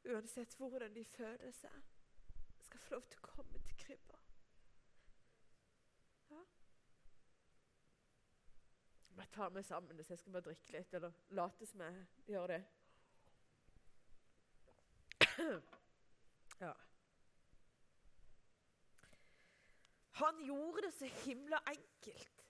uansett 0.05 0.55
hvordan 0.55 0.95
de 0.95 1.05
føler 1.05 1.51
seg, 1.51 1.81
skal 2.59 2.79
få 2.79 2.93
lov 2.93 3.07
til 3.09 3.19
å 3.19 3.25
komme 3.25 3.61
til 3.65 3.77
krybba. 3.77 4.19
Ja. 6.29 6.43
Jeg 9.17 9.31
tar 9.33 9.49
meg 9.49 9.65
sammen 9.65 9.97
hvis 9.97 10.09
jeg 10.13 10.21
skal 10.21 10.37
bare 10.37 10.49
drikke 10.51 10.77
litt, 10.77 10.93
eller 10.93 11.17
late 11.29 11.65
som 11.65 11.81
jeg 11.81 12.05
gjør 12.27 12.53
det. 12.53 12.61
ja. 16.65 16.73
Han 20.21 20.41
gjorde 20.45 20.87
det 20.87 20.93
så 20.95 21.05
himla 21.25 21.59
enkelt. 21.67 22.43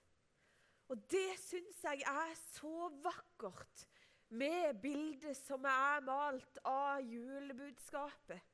Og 0.88 1.02
det 1.10 1.38
syns 1.42 1.82
jeg 1.82 2.04
er 2.06 2.34
så 2.38 2.88
vakkert 3.02 3.86
med 4.28 4.78
bildet 4.82 5.34
som 5.38 5.64
er 5.66 6.04
malt 6.06 6.60
av 6.64 7.02
julebudskapet. 7.02 8.52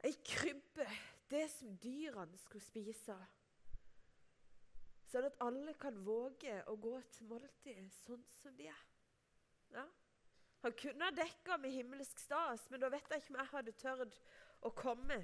Ei 0.00 0.14
krybbe, 0.24 0.86
det 1.28 1.44
som 1.52 1.76
dyrene 1.82 2.38
skulle 2.40 2.64
spise. 2.64 3.16
Sånn 5.10 5.26
at 5.28 5.40
alle 5.44 5.74
kan 5.76 5.98
våge 6.06 6.54
å 6.70 6.76
gå 6.80 6.94
til 7.12 7.28
måltid 7.28 7.90
sånn 8.06 8.22
som 8.40 8.56
de 8.56 8.70
er. 8.70 8.86
Ja. 9.74 9.84
Han 10.62 10.72
kunne 10.76 11.04
ha 11.04 11.10
dekka 11.16 11.56
med 11.56 11.72
himmelsk 11.72 12.18
stas, 12.20 12.66
men 12.70 12.82
da 12.82 12.90
vet 12.92 13.06
jeg 13.10 13.22
ikke 13.22 13.34
om 13.34 13.38
jeg 13.40 13.52
hadde 13.54 13.76
tørt 13.80 14.18
å 14.60 14.72
komme. 14.76 15.20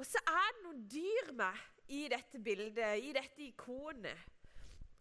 Og 0.00 0.06
så 0.08 0.20
er 0.28 0.52
det 0.56 0.64
noen 0.64 0.84
dyr 0.88 1.32
med 1.36 1.64
i 1.92 2.04
dette 2.08 2.38
bildet, 2.40 3.00
i 3.04 3.12
dette 3.16 3.42
ikonet. 3.44 4.28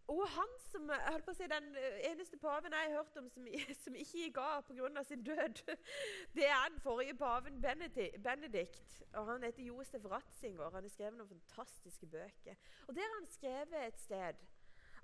Og 0.10 0.24
han 0.34 0.54
som 0.72 0.88
jeg 0.90 1.06
holdt 1.06 1.26
på 1.28 1.34
å 1.36 1.38
si, 1.38 1.48
Den 1.52 1.68
eneste 2.10 2.38
paven 2.42 2.74
jeg 2.74 2.88
har 2.90 2.96
hørt 2.98 3.18
om 3.22 3.28
som, 3.30 3.46
som 3.84 3.96
ikke 3.96 4.42
av 4.42 4.64
pga. 4.66 5.04
sin 5.06 5.24
død, 5.24 5.62
det 6.38 6.48
er 6.48 6.72
den 6.72 6.80
forrige 6.82 7.16
paven 7.18 7.62
Benedikt. 7.62 9.04
og 9.14 9.26
Han 9.26 9.44
heter 9.44 9.64
Josef 9.64 10.06
Ratzinger. 10.06 10.72
Han 10.72 10.84
har 10.84 10.90
skrevet 10.90 11.18
noen 11.18 11.30
fantastiske 11.30 12.08
bøker. 12.08 12.56
Og 12.88 12.96
Der 12.96 13.06
har 13.06 13.20
han 13.20 13.30
skrevet 13.30 13.88
et 13.88 14.02
sted 14.02 14.48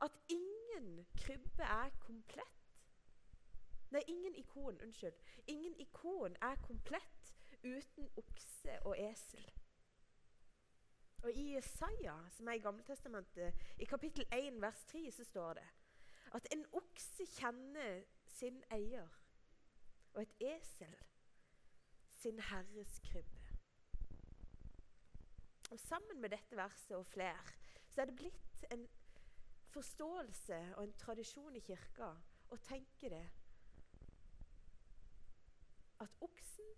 at 0.02 0.12
ingen 0.30 1.06
krybbe 1.18 1.64
er 1.64 1.90
komplett. 2.00 2.52
Nei, 3.92 4.02
ingen 4.08 4.36
ikon. 4.36 4.82
Unnskyld. 4.82 5.14
Ingen 5.48 5.80
ikon 5.80 6.36
er 6.42 6.56
komplett 6.56 7.36
uten 7.64 8.10
okse 8.18 8.80
og 8.82 9.00
esel. 9.00 9.52
Og 11.24 11.32
I 11.32 11.56
Jesaja, 11.56 12.30
som 12.30 12.48
er 12.48 12.52
i 12.52 12.60
Gammeltestamentet, 12.62 13.54
i 13.80 13.86
kapittel 13.86 14.28
1, 14.32 14.62
vers 14.62 14.84
3, 14.92 15.12
så 15.12 15.24
står 15.24 15.54
det 15.54 15.68
at 16.36 16.48
en 16.54 16.66
okse 16.74 17.26
kjenner 17.26 18.04
sin 18.28 18.64
eier, 18.72 19.08
og 20.14 20.22
et 20.22 20.36
esel 20.40 20.96
sin 22.10 22.40
herres 22.40 23.00
krybbe. 23.08 23.42
Og 25.72 25.80
Sammen 25.80 26.22
med 26.22 26.30
dette 26.30 26.58
verset 26.58 26.98
og 26.98 27.06
flere 27.06 27.56
så 27.90 28.02
er 28.02 28.06
det 28.06 28.16
blitt 28.16 28.66
en 28.72 28.88
forståelse 29.76 30.58
og 30.78 30.84
en 30.84 30.94
tradisjon 31.00 31.56
i 31.56 31.62
kirka 31.64 32.14
å 32.54 32.58
tenke 32.64 33.10
det 33.12 33.26
at 36.06 36.16
oksen 36.24 36.70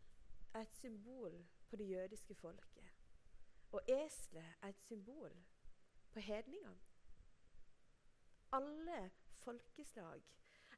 er 0.54 0.64
et 0.66 0.74
symbol 0.80 1.36
på 1.70 1.78
det 1.78 1.90
jødiske 1.92 2.36
folket. 2.36 2.90
Og 3.72 3.82
eselet 3.92 4.50
er 4.62 4.74
et 4.74 4.82
symbol 4.88 5.36
på 6.14 6.24
hedningene. 6.26 6.80
Alle 8.58 9.12
folkeslag 9.44 10.24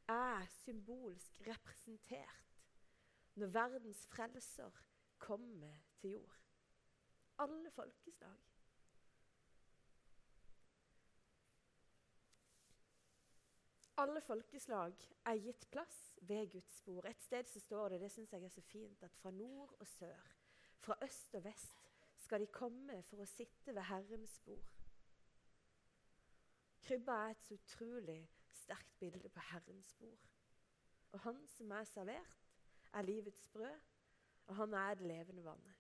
er 0.10 0.46
symbolsk 0.66 1.42
representert 1.48 2.56
når 3.36 3.56
verdens 3.56 4.08
frelser 4.12 4.84
kommer 5.18 5.76
til 6.02 6.18
jord. 6.18 6.40
Alle 7.40 7.72
folkeslag. 7.72 8.49
Alle 14.00 14.22
folkeslag 14.24 14.96
er 15.28 15.40
gitt 15.44 15.66
plass 15.74 15.98
ved 16.22 16.48
Guds 16.54 16.82
bord. 16.86 17.06
Et 17.06 17.22
sted 17.22 17.50
så 17.52 17.60
står 17.60 17.90
det 17.90 18.02
det 18.02 18.12
synes 18.12 18.32
jeg 18.34 18.44
er 18.44 18.54
så 18.54 18.62
fint, 18.62 19.04
at 19.04 19.16
fra 19.20 19.32
nord 19.32 19.74
og 19.80 19.88
sør, 19.88 20.36
fra 20.80 20.96
øst 21.04 21.36
og 21.36 21.44
vest, 21.44 21.90
skal 22.16 22.40
de 22.40 22.48
komme 22.48 23.02
for 23.04 23.20
å 23.20 23.28
sitte 23.28 23.76
ved 23.76 23.84
Herrens 23.90 24.38
bord. 24.46 24.70
Krybba 26.86 27.18
er 27.26 27.34
et 27.34 27.44
så 27.44 27.58
utrolig 27.60 28.22
sterkt 28.62 28.96
bilde 29.00 29.30
på 29.30 29.44
Herrens 29.50 29.92
bord. 30.00 30.30
Og 31.12 31.20
han 31.26 31.44
som 31.48 31.72
er 31.72 31.84
servert, 31.84 32.40
er 32.94 33.02
livets 33.02 33.50
brød, 33.52 33.80
og 34.48 34.56
han 34.56 34.74
er 34.74 34.96
det 34.96 35.12
levende 35.12 35.44
vannet. 35.44 35.76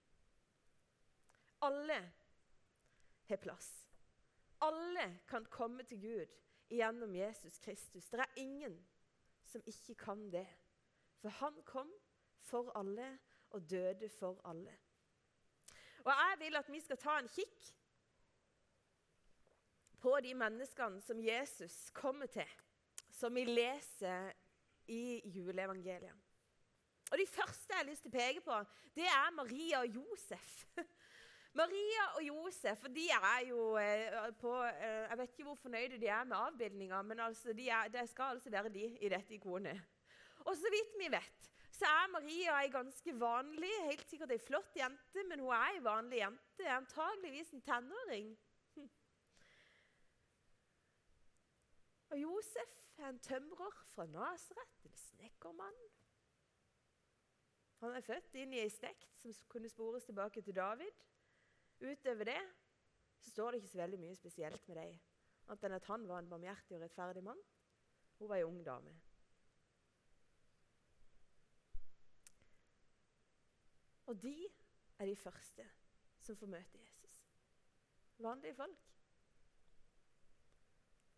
Alle 1.61 2.01
har 3.29 3.41
plass. 3.47 3.71
Alle 4.61 5.19
kan 5.27 5.45
komme 5.45 5.83
til 5.83 6.01
Gud 6.01 6.35
gjennom 6.69 7.15
Jesus 7.15 7.59
Kristus. 7.59 8.09
Det 8.09 8.19
er 8.19 8.41
ingen 8.41 8.77
som 9.45 9.61
ikke 9.65 9.95
kan 9.95 10.31
det. 10.31 10.47
For 11.19 11.29
han 11.29 11.63
kom 11.65 11.91
for 12.39 12.71
alle 12.77 13.17
og 13.49 13.69
døde 13.69 14.09
for 14.09 14.41
alle. 14.45 14.77
Og 16.05 16.11
jeg 16.11 16.35
vil 16.39 16.55
at 16.55 16.71
vi 16.71 16.79
skal 16.79 16.97
ta 16.97 17.17
en 17.19 17.27
kikk 17.27 17.73
på 19.99 20.15
de 20.23 20.33
menneskene 20.33 21.01
som 21.01 21.19
Jesus 21.23 21.89
kommer 21.93 22.25
til, 22.31 22.47
som 23.11 23.35
vi 23.35 23.43
leser 23.43 24.31
i 24.87 25.21
juleevangeliet. 25.25 26.15
Og 27.11 27.17
De 27.17 27.25
første 27.27 27.73
jeg 27.73 27.77
har 27.77 27.89
lyst 27.89 28.05
til 28.05 28.13
å 28.13 28.17
peke 28.17 28.41
på, 28.45 28.57
det 28.95 29.07
er 29.09 29.33
Maria 29.35 29.81
og 29.81 29.95
Josef. 29.95 30.65
Maria 31.57 32.03
og 32.15 32.23
Josef 32.23 32.83
de 32.93 33.07
er 33.09 33.39
jo 33.49 33.77
eh, 33.81 34.35
på 34.37 34.51
eh, 34.63 35.09
Jeg 35.09 35.17
vet 35.17 35.29
ikke 35.33 35.43
hvor 35.47 35.55
fornøyde 35.55 35.97
de 36.01 36.07
er 36.07 36.23
med 36.23 36.37
avbildninga, 36.37 37.01
men 37.01 37.19
altså, 37.19 37.53
de 37.53 37.69
det 37.93 38.09
skal 38.09 38.23
altså 38.23 38.49
være 38.49 38.69
de 38.69 38.97
i 39.01 39.09
dette 39.09 39.33
ikonet. 39.33 39.81
Og 40.45 40.55
så 40.55 40.69
vidt 40.71 40.93
vi 40.99 41.11
vet, 41.11 41.51
så 41.71 41.85
er 41.85 42.11
Maria 42.11 42.61
ei 42.61 42.69
ganske 42.69 43.19
vanlig, 43.19 43.71
helt 43.87 44.09
sikkert 44.09 44.31
ei 44.31 44.39
flott 44.39 44.75
jente, 44.77 45.23
men 45.29 45.39
hun 45.39 45.53
er 45.55 45.73
ei 45.73 45.83
vanlig 45.83 46.17
jente. 46.21 46.69
Antageligvis 46.69 47.53
en 47.53 47.61
tenåring. 47.61 48.39
Og 52.11 52.17
Josef 52.21 52.73
er 52.97 53.09
en 53.09 53.19
tømrer 53.19 53.83
fra 53.93 54.05
Nasaret, 54.05 54.85
en 54.85 54.97
snekkermann. 54.97 55.79
Han 57.79 57.95
er 57.95 58.01
født 58.03 58.35
inn 58.35 58.53
i 58.53 58.59
ei 58.59 58.69
slekt 58.69 59.15
som 59.21 59.31
kunne 59.47 59.69
spores 59.71 60.03
tilbake 60.03 60.41
til 60.41 60.55
David. 60.55 61.08
Utover 61.79 62.25
det 62.25 62.41
så 63.19 63.29
står 63.31 63.51
det 63.51 63.61
ikke 63.61 63.71
så 63.71 63.81
veldig 63.81 63.99
mye 63.99 64.15
spesielt 64.15 64.67
med 64.67 64.77
dem, 64.79 64.97
annet 65.47 65.63
enn 65.67 65.75
at 65.75 65.87
han 65.91 66.07
var 66.07 66.21
en 66.21 66.29
barmhjertig 66.31 66.77
og 66.77 66.83
rettferdig 66.83 67.23
mann. 67.23 67.39
Hun 68.19 68.29
var 68.29 68.39
ei 68.39 68.47
ung 68.47 68.59
dame. 68.65 68.93
Og 74.09 74.17
de 74.23 74.35
er 74.99 75.05
de 75.05 75.15
første 75.15 75.65
som 76.19 76.37
får 76.37 76.49
møte 76.49 76.79
Jesus. 76.81 77.19
Vanlige 78.19 78.55
folk. 78.57 78.87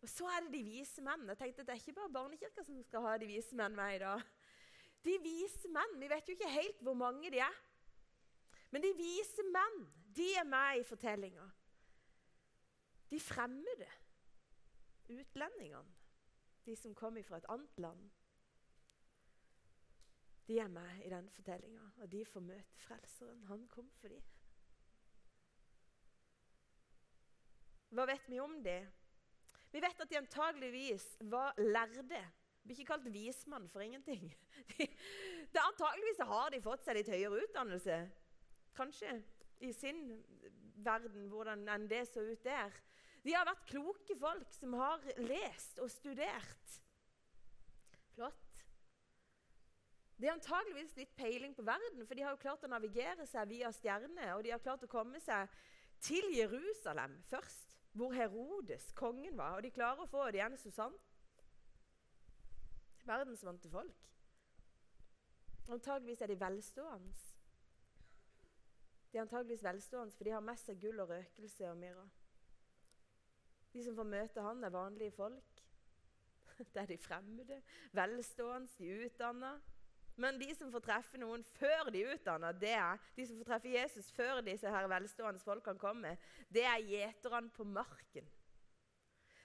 Og 0.02 0.10
så 0.10 0.26
er 0.34 0.44
det 0.44 0.52
de 0.52 0.62
vise 0.66 1.02
menn. 1.02 1.28
Jeg 1.30 1.38
tenkte 1.38 1.62
at 1.62 1.66
Det 1.66 1.74
er 1.74 1.80
ikke 1.80 1.98
bare 2.00 2.12
barnekirka 2.12 2.64
som 2.66 2.82
skal 2.82 3.06
ha 3.06 3.16
de 3.18 3.30
vise 3.30 3.56
menn 3.56 3.74
med 3.78 3.96
i 3.96 4.02
dag. 4.02 4.22
De 5.04 5.18
vise 5.22 5.70
menn, 5.70 5.98
Vi 6.00 6.08
vet 6.10 6.28
jo 6.28 6.36
ikke 6.36 6.50
helt 6.50 6.82
hvor 6.82 6.94
mange 6.94 7.30
de 7.30 7.38
er. 7.38 7.58
Men 8.70 8.82
de 8.82 8.92
vise 8.98 9.46
menn 9.54 9.80
de 10.16 10.28
er 10.38 10.44
med 10.44 10.80
i 10.80 10.84
fortellinga. 10.84 11.44
De 13.10 13.20
fremmede 13.20 13.88
utlendingene, 15.12 15.94
de 16.66 16.76
som 16.76 16.94
kom 16.94 17.18
fra 17.24 17.36
et 17.40 17.48
annet 17.48 17.78
land, 17.78 18.10
de 20.46 20.58
er 20.58 20.68
med 20.68 21.04
i 21.04 21.10
den 21.10 21.28
fortellinga, 21.30 21.90
og 21.96 22.12
de 22.12 22.24
får 22.24 22.40
møte 22.40 22.78
Frelseren. 22.86 23.44
Han 23.46 23.66
kom 23.68 23.90
for 24.00 24.08
dem. 24.08 24.22
Hva 27.92 28.06
vet 28.08 28.28
vi 28.28 28.40
om 28.40 28.56
det? 28.64 28.80
Vi 29.72 29.80
vet 29.80 30.00
at 30.00 30.10
de 30.10 30.18
antageligvis 30.18 31.06
var 31.20 31.54
lærde. 31.58 32.02
De 32.08 32.68
blir 32.68 32.78
ikke 32.78 32.92
kalt 32.92 33.08
vismann 33.12 33.68
for 33.68 33.80
ingenting. 33.80 34.24
De, 34.72 34.86
det 35.52 35.60
antageligvis 35.60 36.20
har 36.28 36.50
de 36.54 36.60
fått 36.64 36.84
seg 36.84 36.96
litt 36.96 37.10
høyere 37.12 37.42
utdannelse. 37.44 37.96
Kanskje 38.76 39.16
i 39.62 39.72
sin 39.76 40.02
verden, 40.82 41.28
hvordan 41.30 41.66
enn 41.70 41.88
det 41.90 42.04
så 42.10 42.24
ut 42.26 42.44
der. 42.44 42.74
De 43.22 43.34
har 43.36 43.46
vært 43.46 43.68
kloke 43.70 44.16
folk 44.18 44.54
som 44.56 44.74
har 44.80 45.04
lest 45.22 45.78
og 45.82 45.90
studert. 45.92 46.78
Flott. 48.16 48.48
De 50.18 50.28
har 50.28 50.36
antageligvis 50.36 50.94
litt 50.98 51.14
peiling 51.18 51.54
på 51.54 51.64
verden, 51.66 52.04
for 52.06 52.14
de 52.14 52.22
har 52.22 52.34
jo 52.34 52.42
klart 52.42 52.64
å 52.66 52.70
navigere 52.70 53.26
seg 53.26 53.48
via 53.50 53.72
stjerner. 53.74 54.34
Og 54.36 54.44
de 54.44 54.52
har 54.54 54.62
klart 54.62 54.84
å 54.86 54.90
komme 54.90 55.22
seg 55.22 55.50
til 56.02 56.28
Jerusalem 56.34 57.16
først, 57.30 57.78
hvor 57.98 58.14
Herodes, 58.14 58.90
kongen, 58.98 59.36
var. 59.38 59.58
Og 59.58 59.66
de 59.66 59.74
klarer 59.74 60.04
å 60.04 60.10
få 60.10 60.28
det 60.30 60.40
igjen 60.40 60.58
Susann. 60.58 60.94
Verdensvante 63.06 63.70
folk. 63.70 64.08
Antageligvis 65.70 66.22
er 66.22 66.30
de 66.30 66.38
velstående. 66.38 67.14
De 69.12 69.18
er 69.18 69.26
antageligvis 69.26 69.64
velstående, 69.64 70.14
for 70.16 70.24
de 70.24 70.32
har 70.32 70.44
med 70.44 70.56
seg 70.56 70.78
gull 70.80 71.02
og 71.04 71.10
røkelse 71.12 71.68
og 71.68 71.76
myrra. 71.76 72.06
De 73.72 73.82
som 73.84 73.96
får 73.96 74.08
møte 74.08 74.44
han, 74.44 74.64
er 74.64 74.72
vanlige 74.72 75.12
folk. 75.16 75.60
Det 76.72 76.80
er 76.80 76.88
de 76.88 76.98
fremmede, 76.98 77.60
velstående, 77.92 78.72
de 78.78 79.06
utdanna. 79.06 79.52
Men 80.16 80.40
de 80.40 80.48
som 80.54 80.72
får 80.72 80.84
treffe 80.84 81.20
noen 81.20 81.44
før 81.56 81.88
de 81.92 82.02
er 82.02 82.14
utdanna, 82.16 82.52
de 82.52 83.26
som 83.26 83.38
får 83.40 83.48
treffe 83.48 83.72
Jesus 83.72 84.10
før 84.12 84.40
disse 84.44 84.68
her 84.68 84.88
velstående 84.88 85.40
folkene 85.40 85.80
kommer, 85.80 86.16
det 86.52 86.64
er 86.68 86.84
gjeterne 86.84 87.52
på 87.52 87.64
marken. 87.64 88.28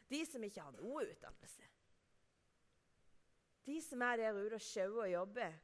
De 0.08 0.24
som 0.28 0.44
ikke 0.44 0.64
har 0.64 0.76
noe 0.76 1.04
utdannelse. 1.08 1.68
De 3.68 3.82
som 3.84 4.04
er 4.08 4.20
der 4.22 4.40
ute 4.40 4.56
og 4.56 4.64
sjauer 4.64 5.04
og 5.04 5.12
jobber. 5.12 5.56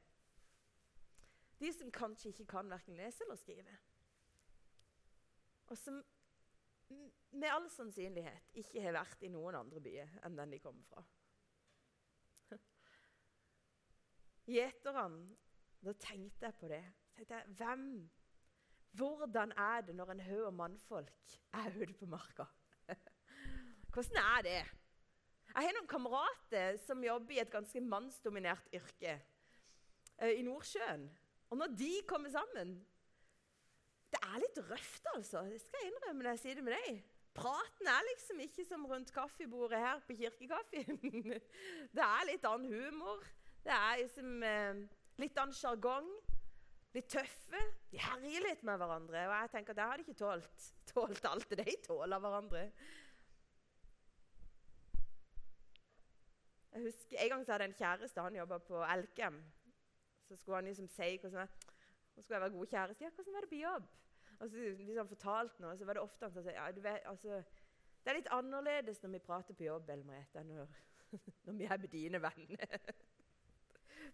De 1.60 1.72
som 1.72 1.92
kanskje 1.92 2.34
ikke 2.34 2.50
kan 2.52 2.72
verken 2.72 3.00
lese 3.00 3.24
eller 3.24 3.40
skrive. 3.40 3.78
Og 5.72 5.78
som 5.80 6.02
med 7.34 7.50
all 7.50 7.70
sannsynlighet 7.72 8.58
ikke 8.62 8.82
har 8.84 8.96
vært 8.98 9.24
i 9.26 9.32
noen 9.34 9.58
andre 9.58 9.82
byer 9.84 10.18
enn 10.26 10.38
den 10.38 10.54
de 10.54 10.60
kommer 10.62 10.86
fra. 10.90 11.06
Gjeterne 14.44 15.38
Da 15.84 15.94
tenkte 16.00 16.46
jeg 16.48 16.56
på 16.60 16.68
det. 16.72 16.84
tenkte 17.16 17.36
jeg, 17.36 17.56
Hvem? 17.58 18.12
Hvordan 18.94 19.52
er 19.58 19.82
det 19.82 19.96
når 19.96 20.12
en 20.12 20.20
haug 20.20 20.46
av 20.46 20.54
mannfolk 20.54 21.36
er 21.54 21.76
ute 21.76 21.94
på 21.98 22.06
marka? 22.06 22.46
Hvordan 23.94 24.20
er 24.22 24.42
det? 24.46 24.62
Jeg 25.54 25.66
har 25.68 25.76
noen 25.76 25.90
kamerater 25.90 26.78
som 26.82 27.04
jobber 27.04 27.36
i 27.36 27.42
et 27.42 27.52
ganske 27.52 27.82
mannsdominert 27.82 28.70
yrke 28.74 29.16
uh, 30.22 30.30
i 30.30 30.46
Nordsjøen. 30.46 31.08
Og 31.50 31.58
når 31.58 31.76
de 31.78 31.92
kommer 32.08 32.30
sammen 32.34 32.78
Det 34.14 34.20
er 34.22 34.42
litt 34.44 34.60
røft, 34.70 35.08
altså. 35.16 35.42
Det 35.50 35.60
skal 35.64 35.82
jeg 35.82 35.92
innrømme 35.92 36.22
når 36.22 36.36
jeg 36.36 36.42
sier 36.44 36.60
det 36.60 36.66
med 36.68 36.76
deg. 36.78 37.00
Praten 37.34 37.88
er 37.90 38.04
liksom 38.12 38.42
ikke 38.44 38.66
som 38.68 38.84
rundt 38.86 39.10
kaffebordet 39.14 39.80
her 39.82 40.02
på 40.06 40.14
Kirkekaffen. 40.20 41.00
det 41.98 42.04
er 42.06 42.28
litt 42.30 42.46
annen 42.46 42.70
humor. 42.70 43.24
Det 43.66 43.74
er 43.74 44.04
liksom 44.04 44.44
eh, 44.46 44.84
litt 45.24 45.40
annen 45.42 45.58
sjargong. 45.58 46.12
Litt 46.94 47.10
tøffe. 47.10 47.62
De 47.90 47.98
herjer 47.98 48.46
litt 48.46 48.62
med 48.70 48.78
hverandre. 48.78 49.24
Og 49.32 49.34
jeg 49.34 49.52
tenker 49.56 49.74
at 49.74 49.80
det 49.80 49.88
har 49.90 49.98
de 49.98 50.06
ikke 50.06 50.20
tålt, 50.20 50.68
tålt 50.94 51.26
alt 51.32 51.50
det 51.50 51.66
de 51.66 51.76
tåler 51.88 52.22
hverandre. 52.22 52.68
Jeg 56.74 56.86
husker, 56.86 57.18
En 57.18 57.34
gang 57.34 57.46
så 57.46 57.56
hadde 57.56 57.66
jeg 57.66 57.74
en 57.74 57.82
kjæreste. 57.82 58.28
Han 58.30 58.40
jobba 58.44 58.62
på 58.70 58.86
Elkem. 58.94 59.42
Så 60.30 60.38
skulle 60.38 60.62
han 60.62 60.70
liksom 60.70 60.88
si 60.88 61.18
hvordan 61.18 61.42
jeg, 61.42 61.50
skulle 62.22 62.38
jeg 62.38 62.46
være 62.46 62.58
god 62.60 62.72
kjæreste. 62.76 63.04
Ja, 63.04 63.10
'Hvordan 63.10 63.34
var 63.34 63.42
det 63.42 63.50
på 63.50 63.62
jobb?' 63.66 64.03
Og 64.44 64.50
Hvis 64.52 64.98
han 64.98 65.08
fortalte 65.08 65.64
noe, 65.64 65.78
så 65.80 65.86
var 65.88 65.96
det 65.96 66.04
ofte 66.04 66.28
han 66.28 66.34
sa 66.36 66.52
ja, 66.52 66.72
du 66.72 66.82
vet, 66.84 67.06
altså, 67.08 67.44
'Det 68.04 68.12
er 68.12 68.18
litt 68.18 68.34
annerledes 68.36 69.00
når 69.00 69.10
vi 69.14 69.20
prater 69.24 69.56
på 69.56 69.64
jobb 69.64 69.90
eller 69.90 70.04
Merete, 70.04 70.40
enn 70.42 70.50
når, 70.52 70.74
når 71.46 71.54
vi 71.54 71.64
er 71.64 71.78
med 71.78 71.90
dine 71.90 72.22
venner.' 72.22 72.80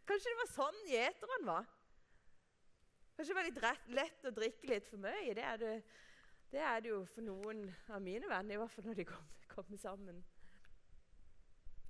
Kanskje 0.06 0.30
det 0.30 0.40
var 0.40 0.52
sånn 0.54 0.78
gjeteren 0.90 1.46
var? 1.46 1.66
Kanskje 3.16 3.34
det 3.34 3.38
var 3.40 3.48
litt 3.48 3.64
rett, 3.64 3.88
lett 3.98 4.26
å 4.26 4.32
drikke 4.32 4.70
litt 4.70 4.86
for 4.88 5.02
mye? 5.02 5.34
Det 5.34 5.44
er 5.44 5.58
det, 5.58 5.74
det 6.52 6.62
er 6.66 6.80
det 6.82 6.94
jo 6.94 7.02
for 7.06 7.26
noen 7.26 7.66
av 7.90 8.02
mine 8.02 8.30
venner, 8.30 8.54
i 8.54 8.62
hvert 8.62 8.72
fall 8.76 8.86
når 8.86 9.02
de 9.02 9.08
kommer, 9.10 9.50
kom 9.56 9.78
sammen. 9.82 10.22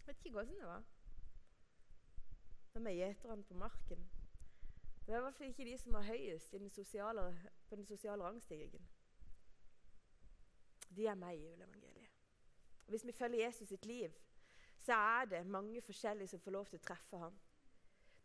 Vet 0.07 0.23
ikke 0.23 0.39
hvordan 0.39 0.63
det 0.63 0.71
var. 0.71 0.87
Med 2.79 2.93
er 2.93 2.97
gjeterne 3.01 3.43
på 3.43 3.59
marken. 3.59 4.07
Det 5.09 5.15
er 5.15 5.19
i 5.19 5.21
hvert 5.21 5.35
fall 5.35 5.47
ikke 5.47 5.65
de 5.65 5.77
som 5.77 5.95
er 5.97 6.01
høyest 6.05 6.51
den 6.51 6.69
sosiale, 6.69 7.21
på 7.69 7.75
den 7.75 7.85
sosiale 7.85 8.23
rangstigen. 8.23 8.89
De 10.95 11.07
er 11.07 11.15
meg 11.17 11.39
i 11.39 11.47
juleevangeliet. 11.47 12.11
Hvis 12.87 13.05
vi 13.05 13.15
følger 13.17 13.45
Jesus 13.45 13.67
sitt 13.67 13.85
liv, 13.85 14.13
så 14.77 14.93
er 14.93 15.25
det 15.25 15.47
mange 15.47 15.81
forskjellige 15.81 16.27
som 16.27 16.39
får 16.39 16.51
lov 16.51 16.69
til 16.69 16.77
å 16.77 16.85
treffe 16.85 17.17
ham. 17.17 17.41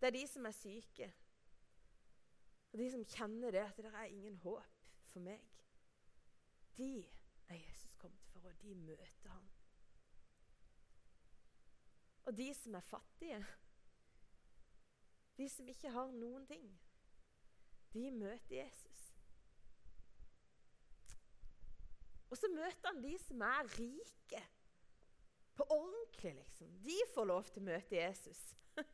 Det 0.01 0.11
er 0.11 0.17
de 0.19 0.27
som 0.29 0.45
er 0.45 0.57
syke, 0.59 1.09
og 2.73 2.79
de 2.79 2.91
som 2.93 3.09
kjenner 3.17 3.57
det 3.57 3.65
at 3.65 3.81
det 3.81 3.95
er 3.95 4.05
ingen 4.05 4.37
håp 4.45 4.85
for 5.09 5.25
meg. 5.25 5.41
De 6.77 6.93
er 7.49 7.63
Jesus 7.65 7.97
kommet 7.97 8.29
for, 8.29 8.45
og 8.45 8.61
de 8.61 8.75
møter 8.75 9.33
ham. 9.33 9.49
Og 12.25 12.37
de 12.37 12.55
som 12.55 12.75
er 12.77 12.91
fattige, 12.93 13.47
de 15.39 15.49
som 15.51 15.69
ikke 15.69 15.91
har 15.91 16.13
noen 16.15 16.47
ting, 16.47 16.67
de 17.95 18.11
møter 18.15 18.57
Jesus. 18.57 19.01
Og 22.31 22.39
så 22.39 22.51
møter 22.51 22.91
han 22.91 23.03
de 23.03 23.15
som 23.23 23.43
er 23.47 23.69
rike. 23.79 24.41
På 25.55 25.67
ordentlig, 25.71 26.33
liksom. 26.35 26.71
De 26.83 26.97
får 27.15 27.29
lov 27.31 27.45
til 27.47 27.63
å 27.63 27.69
møte 27.69 27.95
Jesus. 27.95 28.41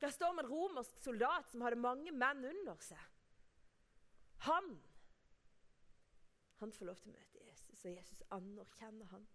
Der 0.00 0.12
står 0.14 0.36
med 0.36 0.44
en 0.44 0.52
romersk 0.52 1.00
soldat 1.02 1.50
som 1.50 1.64
hadde 1.66 1.80
mange 1.82 2.12
menn 2.14 2.44
under 2.46 2.78
seg. 2.86 3.02
Han 4.46 4.76
han 6.58 6.72
får 6.74 6.88
lov 6.88 6.96
til 6.98 7.12
å 7.12 7.14
møte 7.14 7.42
Jesus, 7.46 7.84
og 7.84 7.92
Jesus 7.92 8.22
anerkjenner 8.34 9.10
han. 9.12 9.26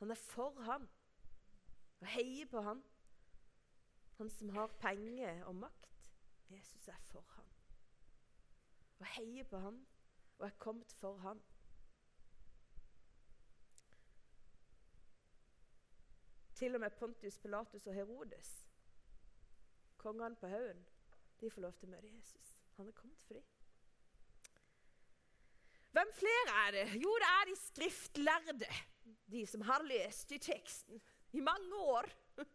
Han 0.00 0.10
er 0.10 0.18
for 0.18 0.56
han 0.66 0.88
og 2.00 2.08
heier 2.10 2.48
på 2.50 2.62
han. 2.66 2.82
Han 4.16 4.30
som 4.30 4.48
har 4.48 4.66
penger 4.80 5.44
og 5.44 5.54
makt. 5.54 5.86
Jesus 6.50 6.88
er 6.88 7.00
for 7.10 7.24
ham. 7.36 7.44
Og 8.98 9.06
heier 9.06 9.44
på 9.44 9.58
ham, 9.58 9.86
og 10.38 10.46
er 10.46 10.50
kommet 10.58 10.92
for 10.92 11.16
ham. 11.16 11.42
Til 16.54 16.74
og 16.74 16.80
med 16.80 16.90
Pontius 16.90 17.38
Pilatus 17.38 17.86
og 17.86 17.94
Herodes, 17.94 18.68
kongene 19.96 20.36
på 20.36 20.48
haugen, 20.48 20.86
de 21.40 21.50
får 21.50 21.60
lov 21.60 21.72
til 21.76 21.88
å 21.88 21.92
møte 21.92 22.08
Jesus. 22.08 22.54
Han 22.76 22.88
er 22.88 22.96
kommet 22.96 23.22
for 23.28 23.36
dem. 23.36 23.44
Hvem 25.92 26.12
flere 26.12 26.54
er 26.62 26.70
det? 26.70 26.86
Jo, 27.02 27.12
det 27.20 27.28
er 27.28 27.44
de 27.48 27.56
skriftlærde. 27.56 28.70
De 29.32 29.46
som 29.46 29.60
har 29.68 29.84
lest 29.84 30.32
i 30.32 30.38
teksten 30.38 31.02
i 31.32 31.40
mange 31.40 31.76
år. 31.76 32.08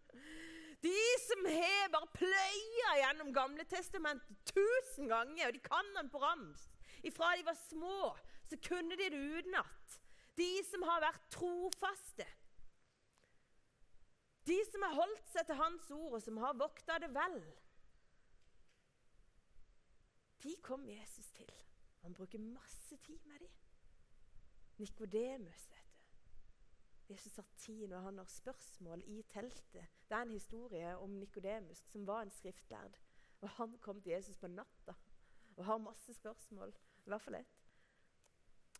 De 0.82 1.02
som 1.28 1.46
har 1.46 1.91
bare 1.94 2.10
pløya 2.15 2.91
gjennom 2.98 3.34
Gamle 3.36 3.65
testamentet 3.70 4.38
tusen 4.50 5.10
ganger, 5.12 5.48
og 5.48 5.54
de 5.54 5.62
kan 5.65 5.91
den 5.98 6.10
på 6.10 6.22
rams. 6.24 6.63
Ifra 7.06 7.36
de 7.38 7.46
var 7.46 7.58
små, 7.70 8.17
så 8.50 8.58
kunne 8.67 8.98
de 8.98 9.10
det 9.13 9.20
utenat. 9.38 10.00
De 10.38 10.50
som 10.65 10.82
har 10.89 11.04
vært 11.04 11.28
trofaste. 11.34 12.26
De 14.50 14.58
som 14.72 14.82
har 14.88 14.98
holdt 14.98 15.28
seg 15.30 15.46
til 15.46 15.60
Hans 15.60 15.91
ord, 15.94 16.15
og 16.17 16.24
som 16.26 16.39
har 16.41 16.58
vokta 16.58 16.98
det 17.04 17.12
vel. 17.13 17.38
De 20.41 20.56
kom 20.65 20.88
Jesus 20.89 21.30
til. 21.38 21.52
Han 22.02 22.17
bruker 22.17 22.41
masse 22.41 22.98
tid 23.06 23.20
med 23.30 23.39
dem. 23.39 23.54
Nikodemus 24.82 25.67
Jesus 27.12 27.36
har 27.36 27.47
tid 27.58 27.88
når 27.88 28.00
han 28.00 28.17
har 28.17 28.26
spørsmål 28.26 29.04
i 29.06 29.21
teltet. 29.21 29.88
Det 30.10 30.15
er 30.17 30.21
en 30.21 30.32
historie 30.32 30.97
om 30.97 31.10
Nikodemus, 31.10 31.78
som 31.91 32.08
var 32.08 32.21
en 32.21 32.32
skriftlærd. 32.32 32.97
Og 33.41 33.50
Han 33.50 33.78
kom 33.78 34.02
til 34.02 34.12
Jesus 34.12 34.38
på 34.38 34.47
natta 34.47 34.93
og 35.58 35.65
har 35.65 35.78
masse 35.78 36.13
spørsmål. 36.13 36.74
I 37.06 37.10
hvert 37.10 37.21
fall 37.21 37.36
ett. 37.36 37.58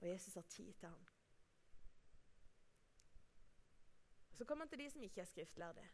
Og 0.02 0.08
Jesus 0.08 0.34
har 0.34 0.42
tid 0.42 0.74
til 0.74 0.90
ham. 0.90 1.06
Så 4.34 4.46
kommer 4.46 4.66
han 4.66 4.70
til 4.70 4.80
de 4.80 4.90
som 4.90 5.04
ikke 5.04 5.22
er 5.22 5.26
skriftlærde. 5.26 5.88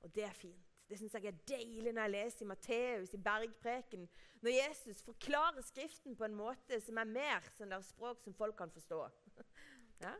Og 0.00 0.14
det 0.14 0.24
er 0.24 0.32
fint. 0.32 0.66
Det 0.88 0.98
syns 0.98 1.14
jeg 1.14 1.24
er 1.24 1.42
deilig 1.48 1.92
når 1.92 2.02
jeg 2.02 2.10
leser 2.10 2.44
i 2.44 2.48
Matteus, 2.48 3.12
i 3.14 3.16
Bergpreken, 3.16 4.08
når 4.42 4.50
Jesus 4.50 5.02
forklarer 5.02 5.62
Skriften 5.62 6.16
på 6.16 6.24
en 6.24 6.34
måte 6.34 6.80
som 6.80 6.98
er 6.98 7.06
mer 7.06 7.46
sånn 7.54 7.70
der 7.70 7.84
språk 7.86 8.24
som 8.24 8.34
folk 8.34 8.56
kan 8.58 8.72
forstå. 8.74 8.98
ja? 10.04 10.16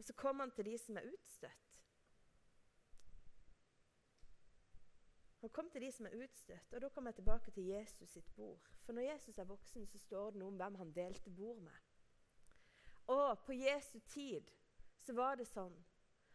Og 0.00 0.04
så 0.04 0.14
kommer 0.16 0.46
han 0.46 0.52
til 0.56 0.64
de 0.64 0.78
som 0.80 0.96
er 0.96 1.04
utstøtt. 1.04 1.74
Han 5.40 5.50
kom 5.52 5.68
til 5.70 5.84
de 5.84 5.90
som 5.92 6.06
er 6.08 6.14
utstøtt, 6.24 6.72
og 6.72 6.80
da 6.80 6.88
kommer 6.88 7.12
jeg 7.12 7.18
tilbake 7.18 7.52
til 7.52 7.66
Jesus 7.68 8.08
sitt 8.08 8.30
bord. 8.36 8.64
For 8.86 8.96
når 8.96 9.10
Jesus 9.10 9.38
er 9.38 9.48
voksen, 9.48 9.84
så 9.86 10.00
står 10.00 10.30
det 10.30 10.40
noe 10.40 10.54
om 10.54 10.56
hvem 10.56 10.80
han 10.80 10.94
delte 10.96 11.32
bord 11.36 11.60
med. 11.66 11.76
Og 13.12 13.44
på 13.44 13.58
Jesu 13.60 13.98
tid 14.08 14.48
så 15.04 15.12
var 15.20 15.36
det 15.36 15.48
sånn 15.52 15.76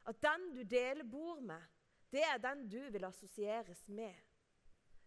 at 0.05 0.21
den 0.21 0.47
du 0.53 0.61
deler 0.69 1.09
bord 1.09 1.41
med, 1.41 1.65
det 2.13 2.21
er 2.21 2.37
den 2.45 2.67
du 2.69 2.79
vil 2.93 3.09
assosieres 3.09 3.87
med. 3.89 4.13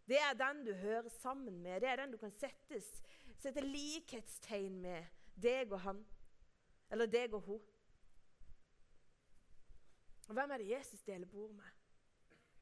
Det 0.09 0.19
er 0.19 0.35
den 0.35 0.67
du 0.67 0.75
hører 0.75 1.15
sammen 1.21 1.63
med. 1.63 1.79
Det 1.81 1.95
er 1.95 2.03
den 2.03 2.11
du 2.11 2.19
kan 2.19 2.35
settes, 2.35 2.91
sette 3.39 3.63
likhetstegn 3.63 4.83
med. 4.83 5.07
Deg 5.39 5.71
og 5.71 5.85
han. 5.87 6.07
Eller 6.91 7.07
deg 7.07 7.39
og 7.39 7.47
hun. 7.47 7.67
Og 10.29 10.35
Hvem 10.35 10.51
er 10.51 10.57
det 10.57 10.71
Jesus 10.71 11.03
deler 11.03 11.27
bord 11.27 11.51
med? 11.51 11.65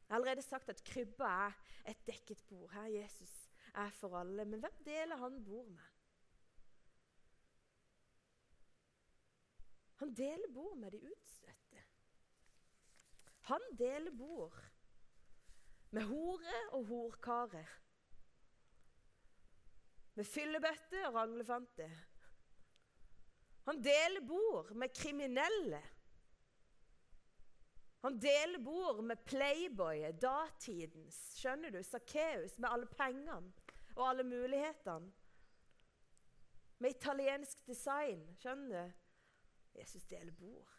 Jeg 0.08 0.14
har 0.14 0.16
allerede 0.16 0.42
sagt 0.42 0.68
at 0.68 0.84
krybba 0.84 1.24
er 1.24 1.52
et 1.90 2.06
dekket 2.06 2.44
bord. 2.48 2.70
Her 2.72 2.82
Jesus 2.82 3.50
er 3.74 3.90
for 3.90 4.18
alle. 4.18 4.44
Men 4.44 4.60
hvem 4.60 4.84
deler 4.84 5.16
han 5.16 5.44
bord 5.44 5.66
med? 5.66 5.82
Han 9.96 10.14
deler 10.14 10.52
bord 10.54 10.76
med 10.76 10.90
de 10.90 11.02
utstøtte. 11.02 11.82
Han 13.40 13.60
deler 13.78 14.16
bord 14.18 14.62
med 15.90 16.02
hore 16.02 16.54
og 16.72 16.86
horkarer. 16.86 17.66
Med 20.14 20.24
fyllebøtte 20.24 21.06
og 21.08 21.14
ranglefante. 21.14 21.90
Han 23.64 23.84
deler 23.84 24.26
bord 24.28 24.74
med 24.74 24.88
kriminelle. 24.94 25.82
Han 28.06 28.20
deler 28.22 28.60
bord 28.62 29.00
med 29.02 29.18
playboyet, 29.26 30.20
datidens. 30.22 31.16
Skjønner 31.34 31.72
du? 31.74 31.80
Sakkeus 31.82 32.52
med 32.62 32.68
alle 32.70 32.86
pengene 32.86 33.40
og 33.96 34.02
alle 34.06 34.22
mulighetene. 34.22 35.10
Med 36.78 36.94
italiensk 36.94 37.66
design. 37.66 38.22
Skjønner 38.38 38.70
du? 38.76 38.94
Jesus 39.80 40.06
deler 40.06 40.30
bord. 40.38 40.70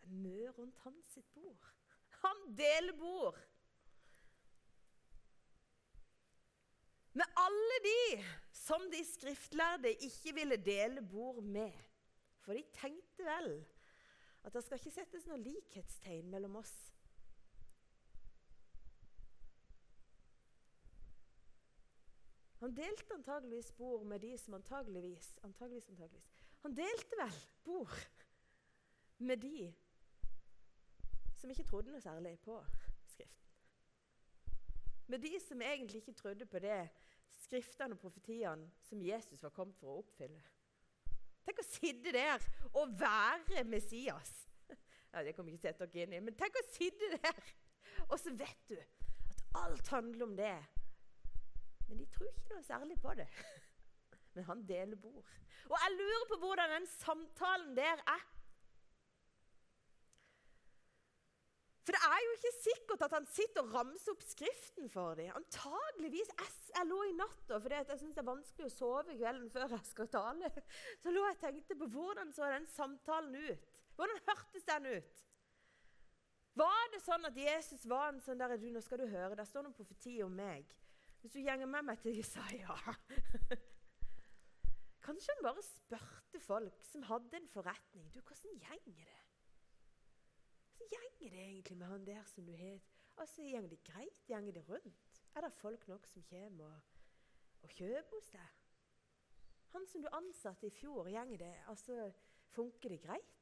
Det 0.00 0.10
er 0.10 0.18
mye 0.26 0.50
rundt 0.58 0.82
hans 0.82 1.14
sitt 1.14 1.30
bord. 1.36 1.70
Han 2.24 2.42
deler 2.58 2.98
bord 2.98 3.38
med 7.14 7.38
alle 7.38 7.82
de 7.86 8.24
som 8.66 8.90
de 8.90 9.04
skriftlærde 9.06 9.94
ikke 9.94 10.34
ville 10.34 10.58
dele 10.58 11.06
bord 11.06 11.42
med. 11.42 11.70
For 12.42 12.58
de 12.58 12.66
tenkte 12.74 13.30
vel 13.30 13.60
at 14.42 14.54
det 14.54 14.62
skal 14.64 14.80
ikke 14.80 14.94
settes 14.94 15.26
noe 15.28 15.40
likhetstegn 15.42 16.30
mellom 16.32 16.56
oss. 16.62 16.72
Han 22.60 22.74
delte 22.76 23.14
antageligvis 23.16 23.72
bord 23.72 24.04
med 24.04 24.20
de 24.20 24.34
som 24.38 24.54
antageligvis, 24.54 25.32
antageligvis, 25.42 25.88
antageligvis 25.88 26.26
Han 26.60 26.74
delte 26.76 27.16
vel 27.16 27.38
bord 27.64 27.94
med 29.18 29.36
de 29.36 29.74
som 31.40 31.50
ikke 31.50 31.64
trodde 31.64 31.92
noe 31.92 32.04
særlig 32.04 32.34
på 32.44 32.58
Skriften. 33.08 33.46
Med 35.06 35.18
de 35.24 35.40
som 35.40 35.62
egentlig 35.62 36.02
ikke 36.02 36.12
trodde 36.12 36.46
på 36.46 36.58
det 36.58 36.88
skriftene 37.40 37.96
og 37.96 37.98
profetiene 37.98 38.68
som 38.84 39.02
Jesus 39.02 39.42
var 39.42 39.54
kommet 39.56 39.78
for 39.80 39.88
å 39.88 40.02
oppfylle. 40.02 40.42
Tenk 41.50 41.64
å 41.64 41.66
sitte 41.66 42.12
der 42.14 42.44
og 42.78 42.92
være 43.00 43.64
Messias. 43.66 44.36
Ja, 45.10 45.24
Det 45.26 45.32
kommer 45.34 45.50
ikke 45.50 45.64
sette 45.66 45.88
dere 45.90 46.06
inn 46.06 46.12
i, 46.14 46.18
men 46.22 46.36
tenk 46.38 46.54
å 46.54 46.60
sitte 46.70 47.08
der, 47.16 47.38
og 48.06 48.12
så 48.22 48.30
vet 48.38 48.60
du 48.70 48.76
at 48.78 49.40
alt 49.58 49.88
handler 49.90 50.22
om 50.28 50.36
det. 50.38 50.52
Men 51.88 51.98
de 51.98 52.06
tror 52.14 52.28
ikke 52.30 52.52
noe 52.52 52.62
særlig 52.62 52.98
på 53.02 53.16
det. 53.18 53.26
Men 54.36 54.46
han 54.46 54.62
deler 54.68 55.00
bord. 55.02 55.32
Og 55.66 55.74
jeg 55.74 55.96
lurer 55.96 56.28
på 56.30 56.38
hvordan 56.44 56.76
den 56.76 56.86
samtalen 56.92 57.74
der 57.74 58.04
er. 58.06 58.22
For 61.80 61.96
det 61.96 62.00
er 62.04 62.24
jo 62.24 62.32
ikke 62.36 62.52
sikkert 62.58 63.04
at 63.06 63.14
han 63.16 63.26
sitter 63.30 63.64
og 63.64 63.74
ramser 63.74 64.12
opp 64.12 64.24
Skriften 64.24 64.90
for 64.92 65.16
dem. 65.18 65.30
Antageligvis. 65.38 66.32
Jeg, 66.36 66.84
lå 66.90 66.98
i 67.08 67.14
natta 67.16 67.60
fordi 67.62 67.78
jeg 67.78 68.00
syns 68.02 68.16
det 68.16 68.22
er 68.22 68.28
vanskelig 68.28 68.68
å 68.68 68.74
sove 68.74 69.16
kvelden 69.16 69.48
før 69.52 69.74
jeg 69.74 69.88
skal 69.88 70.10
tale. 70.12 70.52
Så 71.02 71.14
lå 71.14 71.24
jeg 71.24 71.38
og 71.38 71.42
tenkte 71.46 71.78
på 71.80 71.88
hvordan 71.94 72.34
så 72.36 72.50
den 72.52 72.68
samtalen 72.74 73.38
ut. 73.48 73.66
Hvordan 73.96 74.22
hørtes 74.28 74.68
den 74.68 74.90
ut? 74.98 75.24
Var 76.60 76.86
det 76.92 77.00
sånn 77.04 77.24
at 77.28 77.36
Jesus 77.38 77.86
var 77.88 78.10
en 78.10 78.20
sånn 78.20 78.40
der 78.40 78.56
du, 78.60 78.68
Nå 78.74 78.82
skal 78.84 79.00
du 79.00 79.08
høre, 79.08 79.36
der 79.38 79.48
står 79.48 79.64
noen 79.64 79.76
profeti 79.76 80.18
om 80.24 80.34
meg. 80.36 80.68
Hvis 81.20 81.36
du 81.36 81.42
gjenger 81.44 81.68
med 81.68 81.84
meg 81.86 82.00
til 82.00 82.16
Jesaja 82.16 82.76
Kanskje 85.04 85.34
han 85.34 85.44
bare 85.44 85.64
spurte 85.64 86.40
folk 86.44 86.84
som 86.84 87.04
hadde 87.08 87.40
en 87.40 87.48
forretning. 87.52 88.08
Du, 88.12 88.20
hvordan 88.20 88.60
gjenger 88.60 89.08
det? 89.08 89.29
Gjenger 90.88 91.34
det 91.34 91.42
egentlig 91.44 91.76
med 91.76 91.86
han 91.86 92.06
der 92.06 92.24
som 92.30 92.46
du 92.46 92.52
het? 92.56 92.88
Altså, 93.20 93.42
Gjenger 93.42 93.68
det 93.68 93.82
greit? 93.84 94.24
Gjenger 94.28 94.52
det 94.52 94.64
rundt? 94.68 95.20
Er 95.36 95.44
det 95.44 95.52
folk 95.52 95.88
nok 95.88 96.06
som 96.06 96.24
kommer 96.30 96.64
og, 96.64 96.80
og 97.62 97.76
kjøper 97.76 98.16
hos 98.16 98.32
deg? 98.32 98.56
Han 99.74 99.86
som 99.86 100.02
du 100.02 100.08
ansatte 100.12 100.66
i 100.66 100.74
fjor, 100.74 101.08
gjenger 101.08 101.38
det? 101.44 101.54
Altså, 101.70 102.10
Funker 102.50 102.90
det 102.90 103.00
greit? 103.02 103.36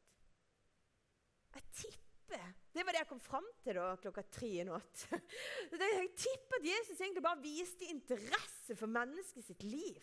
Jeg 1.55 1.63
tipper 1.73 2.43
Det 2.75 2.85
var 2.85 2.93
det 2.93 3.01
jeg 3.01 3.09
kom 3.09 3.21
fram 3.25 3.47
til 3.65 3.79
da, 3.79 3.87
klokka 3.97 4.23
tre 4.29 4.51
i 4.61 4.65
natt. 4.69 5.05
Jeg 5.73 6.11
tipper 6.13 6.59
at 6.59 6.67
Jesus 6.69 7.01
egentlig 7.01 7.23
bare 7.25 7.41
viste 7.41 7.89
interesse 7.89 8.77
for 8.77 8.93
mennesket 8.93 9.47
sitt 9.47 9.65
liv. 9.65 9.97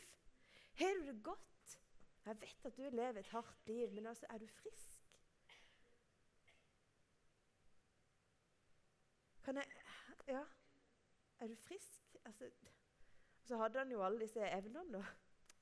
Har 0.80 0.98
du 0.98 1.06
det 1.12 1.20
godt? 1.24 1.76
Jeg 2.26 2.42
vet 2.42 2.66
at 2.66 2.78
du 2.80 2.82
lever 2.90 3.20
et 3.22 3.30
hardt 3.30 3.70
liv, 3.70 3.94
men 3.94 4.10
altså, 4.10 4.26
er 4.34 4.42
du 4.42 4.48
frisk? 4.48 4.95
Kan 9.46 9.58
jeg 9.62 9.66
Ja, 10.28 10.42
er 11.40 11.48
du 11.48 11.56
frisk? 11.56 12.16
Altså, 12.26 12.50
så 13.44 13.58
hadde 13.58 13.80
han 13.80 13.92
jo 13.92 14.04
alle 14.04 14.20
disse 14.20 14.40
evnene. 14.40 14.94
da. 14.94 15.04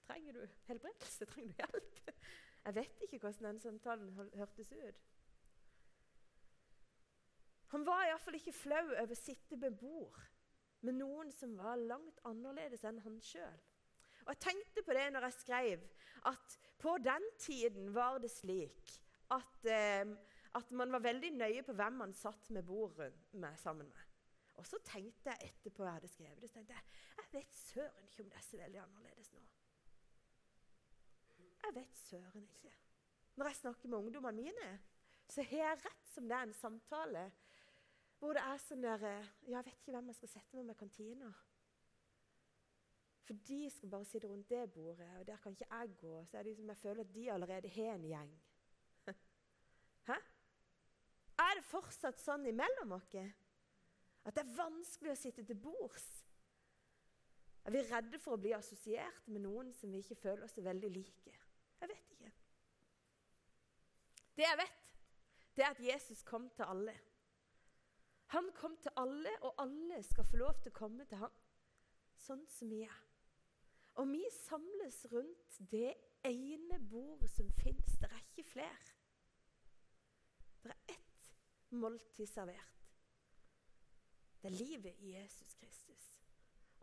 Trenger 0.08 0.34
du 0.34 0.48
helbredelse? 0.68 1.26
Trenger 1.26 1.52
du 1.52 1.56
hjelp? 1.58 2.16
Jeg 2.66 2.76
vet 2.76 3.02
ikke 3.02 3.20
hvordan 3.20 3.44
den 3.44 3.60
samtalen 3.60 4.14
hørtes 4.34 4.72
ut. 4.72 5.02
Han 7.68 7.86
var 7.86 8.06
iallfall 8.06 8.38
ikke 8.38 8.54
flau 8.54 8.86
over 8.86 9.12
å 9.12 9.20
sitte 9.20 9.60
ved 9.62 9.76
bord 9.82 10.20
med 10.82 10.94
noen 10.94 11.32
som 11.32 11.58
var 11.58 11.76
langt 11.76 12.20
annerledes 12.30 12.84
enn 12.88 13.02
han 13.04 13.20
sjøl. 13.22 13.60
Og 14.24 14.30
Jeg 14.32 14.40
tenkte 14.46 14.84
på 14.86 14.96
det 14.96 15.10
når 15.12 15.28
jeg 15.28 15.40
skrev, 15.42 15.88
at 16.26 16.60
på 16.80 16.98
den 17.04 17.26
tiden 17.40 17.92
var 17.96 18.20
det 18.24 18.32
slik 18.32 18.94
at 19.32 19.66
eh, 19.66 20.14
at 20.56 20.72
man 20.72 20.92
var 20.94 21.02
veldig 21.02 21.32
nøye 21.36 21.64
på 21.66 21.74
hvem 21.78 22.00
man 22.04 22.14
satt 22.14 22.50
med 22.54 22.64
bordet 22.68 23.14
med, 23.32 23.58
sammen 23.58 23.90
med. 23.90 24.10
Og 24.62 24.68
så 24.70 24.78
tenkte 24.86 25.34
jeg 25.34 25.50
etterpå 25.50 25.86
jeg 25.86 25.98
hadde 25.98 26.12
skrevet 26.12 26.42
det, 26.42 26.50
så 26.50 26.60
tenkte 26.60 26.78
jeg 26.78 26.84
jeg 27.18 27.30
vet 27.34 27.56
søren 27.58 28.10
ikke 28.10 28.24
om 28.24 28.30
det 28.30 28.38
er 28.38 28.46
så 28.46 28.58
veldig 28.58 28.82
annerledes 28.84 29.32
nå. 29.34 29.44
Jeg 31.64 31.76
vet 31.76 31.98
søren 31.98 32.44
ikke. 32.44 32.74
Når 33.36 33.50
jeg 33.50 33.56
snakker 33.56 33.90
med 33.90 33.98
ungdommene 33.98 34.42
mine, 34.42 34.68
så 35.30 35.42
har 35.50 35.58
jeg 35.58 35.82
rett 35.86 36.14
som 36.14 36.28
det 36.30 36.38
er 36.38 36.48
en 36.50 36.54
samtale 36.54 37.32
hvor 38.20 38.38
det 38.38 38.44
er 38.46 38.60
sånn 38.62 38.84
der 38.86 39.02
Ja, 39.04 39.16
Jeg 39.50 39.66
vet 39.66 39.82
ikke 39.82 39.92
hvem 39.96 40.12
jeg 40.12 40.16
skal 40.16 40.30
sette 40.32 40.56
meg 40.56 40.70
med 40.70 40.78
kantina. 40.80 41.32
For 43.24 43.40
de 43.50 43.60
skal 43.72 43.90
bare 43.92 44.08
sitte 44.08 44.28
rundt 44.28 44.50
det 44.52 44.72
bordet, 44.72 45.10
og 45.20 45.28
der 45.28 45.40
kan 45.44 45.56
ikke 45.56 45.68
jeg 45.70 45.96
gå. 46.00 46.14
Så 46.26 46.38
er 46.38 46.44
det 46.44 46.52
liksom, 46.54 46.70
jeg 46.72 46.78
føler 46.78 47.04
at 47.04 47.14
de 47.16 47.32
allerede 47.32 47.70
har 47.70 47.94
en 47.96 48.08
gjeng. 48.08 48.34
Er 51.54 51.60
det 51.60 51.70
fortsatt 51.70 52.18
sånn 52.18 52.48
imellom 52.50 52.96
oss 52.96 53.12
at 53.14 54.34
det 54.34 54.42
er 54.42 54.56
vanskelig 54.58 55.12
å 55.14 55.20
sitte 55.20 55.44
til 55.46 55.60
bords? 55.62 56.06
Er 57.68 57.76
vi 57.76 57.84
redde 57.86 58.18
for 58.18 58.34
å 58.34 58.42
bli 58.42 58.56
assosiert 58.58 59.28
med 59.30 59.44
noen 59.46 59.70
som 59.78 59.94
vi 59.94 60.02
ikke 60.02 60.18
føler 60.18 60.48
oss 60.48 60.58
veldig 60.58 60.90
like? 60.96 61.36
Jeg 61.78 61.92
vet 61.92 62.16
ikke. 62.16 62.32
Det 64.34 64.48
jeg 64.48 64.60
vet, 64.64 64.90
det 65.54 65.68
er 65.68 65.76
at 65.76 65.84
Jesus 65.86 66.24
kom 66.26 66.50
til 66.58 66.66
alle. 66.74 66.98
Han 68.34 68.50
kom 68.58 68.74
til 68.82 68.98
alle, 68.98 69.30
og 69.46 69.62
alle 69.62 70.02
skal 70.10 70.26
få 70.26 70.42
lov 70.42 70.58
til 70.58 70.74
å 70.74 70.80
komme 70.80 71.06
til 71.06 71.22
ham, 71.22 71.38
sånn 72.18 72.42
som 72.50 72.74
vi 72.74 72.82
er. 72.88 73.00
Og 74.02 74.10
vi 74.10 74.26
samles 74.42 75.04
rundt 75.14 75.62
det 75.70 75.94
ene 76.26 76.82
bordet 76.90 77.30
som 77.30 77.54
fins. 77.62 78.00
Det 78.02 78.10
er 78.10 78.26
ikke 78.26 78.50
flere. 78.56 78.94
Det 80.66 80.74
er 80.74 80.96
ett 80.96 81.13
måltid 81.74 82.28
servert. 82.30 82.70
Det 84.42 84.52
er 84.52 84.58
livet 84.58 85.00
i 85.00 85.14
Jesus 85.16 85.54
Kristus. 85.56 86.08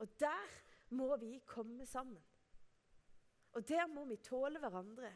Og 0.00 0.08
der 0.20 0.52
må 0.96 1.16
vi 1.20 1.38
komme 1.46 1.86
sammen. 1.86 2.22
Og 3.52 3.68
der 3.68 3.86
må 3.86 4.04
vi 4.08 4.16
tåle 4.16 4.58
hverandre. 4.58 5.10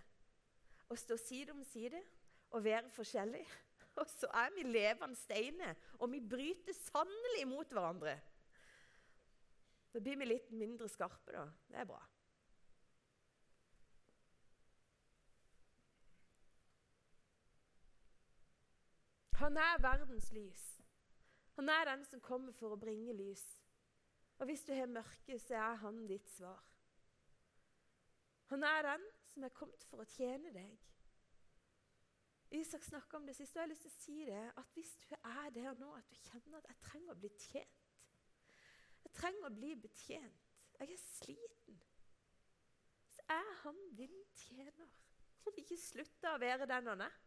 Og 0.89 0.99
stå 0.99 1.17
side 1.17 1.55
om 1.55 1.63
side 1.65 2.03
og 2.51 2.65
være 2.65 2.91
forskjellige. 2.91 3.47
Og 4.01 4.11
så 4.11 4.27
er 4.35 4.51
vi 4.57 4.63
levende 4.67 5.15
steiner, 5.15 5.75
og 6.03 6.11
vi 6.11 6.19
bryter 6.19 6.75
sannelig 6.75 7.45
mot 7.47 7.71
hverandre. 7.71 8.17
Da 9.95 10.01
blir 10.03 10.19
vi 10.19 10.27
litt 10.27 10.49
mindre 10.51 10.89
skarpe, 10.91 11.31
da. 11.31 11.45
Det 11.71 11.79
er 11.79 11.87
bra. 11.87 12.01
Han 19.35 19.57
er 19.57 19.83
verdens 19.83 20.31
lys. 20.33 20.65
Han 21.57 21.69
er 21.69 21.85
den 21.85 22.05
som 22.07 22.23
kommer 22.23 22.55
for 22.55 22.75
å 22.75 22.79
bringe 22.79 23.15
lys. 23.15 23.45
Og 24.39 24.47
hvis 24.47 24.65
du 24.67 24.73
har 24.75 24.91
mørke, 24.91 25.39
så 25.39 25.55
er 25.59 25.77
han 25.83 26.07
ditt 26.07 26.29
svar. 26.31 26.63
Han 28.51 28.63
er 28.63 28.83
den 28.83 29.07
som 29.33 29.47
er 29.47 29.55
kommet 29.55 29.85
for 29.91 30.03
å 30.03 30.09
tjene 30.15 30.53
deg. 30.55 30.75
Isak 32.55 32.85
snakka 32.87 33.19
om 33.19 33.27
det 33.27 33.35
sist, 33.35 33.57
og 33.57 33.61
jeg 33.61 33.65
har 33.65 33.73
lyst 33.73 33.87
til 33.87 33.91
å 33.91 34.03
si 34.05 34.19
det, 34.29 34.43
at 34.61 34.77
hvis 34.77 34.93
du 35.03 35.15
er 35.17 35.51
der 35.55 35.79
nå 35.81 35.91
at 35.97 36.11
du 36.11 36.19
kjenner 36.29 36.61
at 36.61 36.69
jeg 36.71 36.83
trenger 36.85 37.15
å 37.15 37.19
bli 37.19 37.31
tjent 37.35 37.81
Jeg 39.05 39.13
trenger 39.19 39.49
å 39.49 39.55
bli 39.55 39.75
betjent. 39.79 40.55
Jeg 40.79 40.91
er 40.91 41.01
sliten. 41.03 41.83
Så 43.15 43.27
er 43.31 43.51
han 43.63 43.77
din 43.99 44.15
tjener. 44.35 44.89
Han 45.45 45.55
vil 45.55 45.63
ikke 45.63 45.79
slutte 45.79 46.33
å 46.33 46.41
være 46.43 46.67
den 46.71 46.89
han 46.91 47.05
er. 47.07 47.19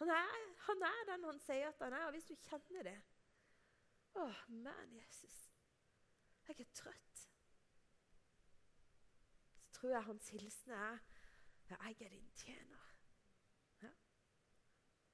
Han 0.00 0.08
er, 0.08 0.36
han 0.66 0.82
er 0.88 1.00
den 1.12 1.24
han 1.28 1.40
sier 1.44 1.68
at 1.68 1.82
han 1.84 1.92
er. 1.92 2.06
Og 2.08 2.14
hvis 2.16 2.28
du 2.30 2.36
kjenner 2.48 2.86
det 2.88 2.98
Å, 4.18 4.26
men 4.48 4.94
Jesus, 4.96 5.34
jeg 6.48 6.64
er 6.64 6.70
trøtt. 6.74 7.20
Så 9.60 9.68
tror 9.76 9.92
jeg 9.94 10.06
hans 10.08 10.32
hilsen 10.34 10.72
er 10.74 10.98
ja, 11.70 11.76
jeg 11.84 12.00
er 12.00 12.08
din 12.16 12.32
tjener. 12.34 12.88
Ja. 13.82 13.92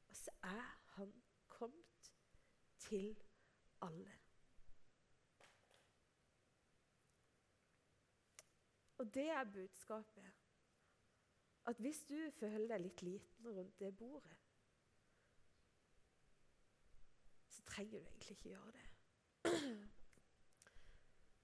Og 0.08 0.16
så 0.16 0.32
er 0.42 0.70
han 0.94 1.12
kommet 1.48 2.12
til 2.78 3.18
alle. 3.84 4.14
Og 8.98 9.14
det 9.14 9.28
er 9.30 9.44
budskapet. 9.44 10.32
At 11.66 11.76
hvis 11.76 12.04
du 12.08 12.30
føler 12.30 12.68
deg 12.68 12.80
litt 12.80 13.02
liten 13.02 13.46
rundt 13.46 13.78
det 13.78 13.96
bordet, 13.98 14.36
så 17.48 17.55
trenger 17.66 17.98
du 17.98 18.06
egentlig 18.06 18.30
ikke 18.30 18.48
gjøre 18.48 18.72
det. 18.72 18.86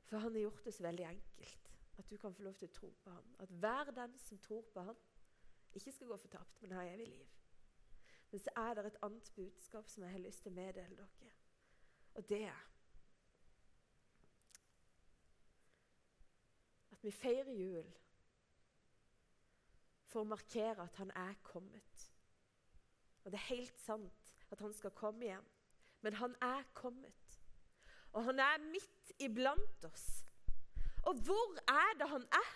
For 0.08 0.18
han 0.18 0.32
har 0.32 0.40
gjort 0.40 0.64
det 0.64 0.74
så 0.74 0.82
veldig 0.82 1.04
enkelt 1.04 1.70
at 1.98 2.10
du 2.10 2.16
kan 2.16 2.34
få 2.34 2.42
lov 2.42 2.54
til 2.54 2.68
å 2.68 2.72
tro 2.72 2.90
på 3.04 3.10
ham. 3.10 3.34
At 3.38 3.48
hver 3.48 3.90
den 3.96 4.18
som 4.18 4.38
tror 4.38 4.64
på 4.72 4.82
ham, 4.82 4.98
ikke 5.74 5.92
skal 5.92 6.06
gå 6.06 6.16
fortapt, 6.16 6.62
men 6.62 6.72
ha 6.76 6.82
evig 6.84 7.08
liv. 7.08 7.28
Men 8.30 8.40
så 8.40 8.50
er 8.56 8.74
det 8.74 8.86
et 8.86 9.00
annet 9.02 9.32
budskap 9.36 9.88
som 9.88 10.04
jeg 10.04 10.12
har 10.12 10.22
lyst 10.24 10.42
til 10.42 10.52
å 10.52 10.56
meddele 10.56 10.96
dere. 10.96 11.32
Og 12.14 12.28
det 12.28 12.42
er 12.44 12.68
at 16.92 17.04
vi 17.04 17.10
feirer 17.10 17.52
jul 17.56 17.88
for 20.12 20.22
å 20.22 20.28
markere 20.28 20.84
at 20.84 21.00
han 21.00 21.12
er 21.16 21.34
kommet. 21.42 22.06
Og 23.24 23.32
det 23.32 23.40
er 23.40 23.54
helt 23.54 23.80
sant 23.80 24.34
at 24.52 24.60
han 24.60 24.74
skal 24.76 24.92
komme 24.96 25.24
igjen. 25.24 25.48
Men 26.02 26.18
han 26.18 26.34
er 26.42 26.62
kommet. 26.74 27.38
Og 28.12 28.24
han 28.24 28.38
er 28.38 28.58
midt 28.70 29.12
iblant 29.18 29.84
oss. 29.88 30.06
Og 31.02 31.14
hvor 31.26 31.56
er 31.72 31.98
det 31.98 32.08
han 32.08 32.22
er? 32.22 32.52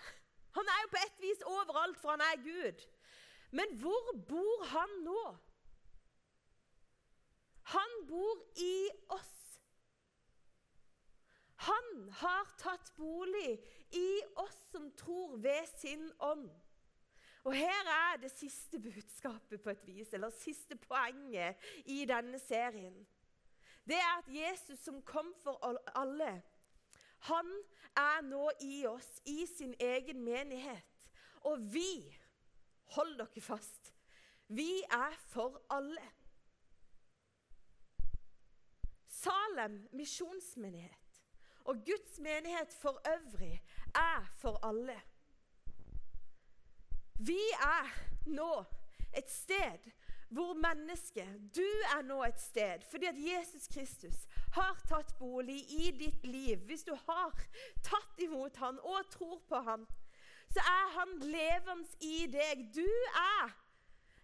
Han 0.59 0.69
er 0.73 0.83
jo 0.83 0.93
på 0.93 1.01
et 1.07 1.23
vis 1.23 1.43
overalt, 1.43 1.99
for 2.01 2.11
han 2.11 2.21
er 2.21 2.43
Gud. 2.43 2.87
Men 3.51 3.79
hvor 3.81 4.13
bor 4.29 4.65
han 4.65 4.99
nå? 5.05 5.37
Han 7.75 8.07
bor 8.09 8.45
i 8.63 8.89
oss. 9.09 9.35
Han 11.67 12.09
har 12.21 12.53
tatt 12.59 12.93
bolig 12.97 13.57
i 13.91 14.09
oss 14.39 14.59
som 14.71 14.91
tror 14.99 15.37
ved 15.43 15.67
sin 15.81 16.13
ånd. 16.21 16.51
Og 17.47 17.55
her 17.55 17.91
er 17.91 18.17
det 18.23 18.31
siste 18.35 18.79
budskapet 18.83 19.63
på 19.63 19.71
et 19.71 19.87
vis, 19.87 20.13
eller 20.13 20.31
siste 20.35 20.77
poenget 20.77 21.57
i 21.85 22.05
denne 22.05 22.39
serien. 22.43 23.07
Det 23.87 23.95
er 23.95 24.19
at 24.19 24.29
Jesus 24.29 24.79
som 24.79 25.03
kom 25.03 25.35
for 25.43 25.63
alle, 25.95 26.43
han 27.19 27.51
er 27.97 28.21
nå 28.27 28.51
i 28.61 28.87
oss, 28.87 29.23
i 29.25 29.47
sin 29.47 29.75
egen 29.81 30.25
menighet. 30.25 30.85
Og 31.47 31.63
vi, 31.73 32.19
hold 32.97 33.17
dere 33.19 33.43
fast, 33.43 33.93
vi 34.49 34.83
er 34.91 35.15
for 35.31 35.63
alle. 35.71 36.03
Salem 39.07 39.89
misjonsmenighet 39.93 41.23
og 41.67 41.83
Guds 41.87 42.19
menighet 42.19 42.73
for 42.73 43.01
øvrig 43.11 43.63
er 43.95 44.27
for 44.39 44.67
alle. 44.67 45.01
Vi 47.19 47.41
er 47.59 47.91
nå 48.27 48.65
et 49.17 49.31
sted 49.31 49.91
hvor 50.29 50.55
mennesket 50.59 51.57
Du 51.57 51.67
er 51.95 52.03
nå 52.07 52.23
et 52.27 52.41
sted 52.41 52.83
fordi 52.91 53.11
at 53.11 53.21
Jesus 53.21 53.69
Kristus 53.73 54.25
har 54.57 54.75
tatt 54.89 55.15
bolig 55.19 55.61
i 55.71 55.91
ditt 55.99 56.27
liv. 56.27 56.65
Hvis 56.67 56.85
du 56.85 56.95
har 57.07 57.35
tatt 57.85 58.25
imot 58.25 58.57
han 58.63 58.81
og 58.81 59.11
tror 59.13 59.39
på 59.49 59.61
han, 59.69 59.87
så 60.53 60.63
er 60.63 60.91
han 60.99 61.15
levende 61.21 62.01
i 62.01 62.27
deg. 62.33 62.67
Du 62.75 62.87
er 62.87 63.55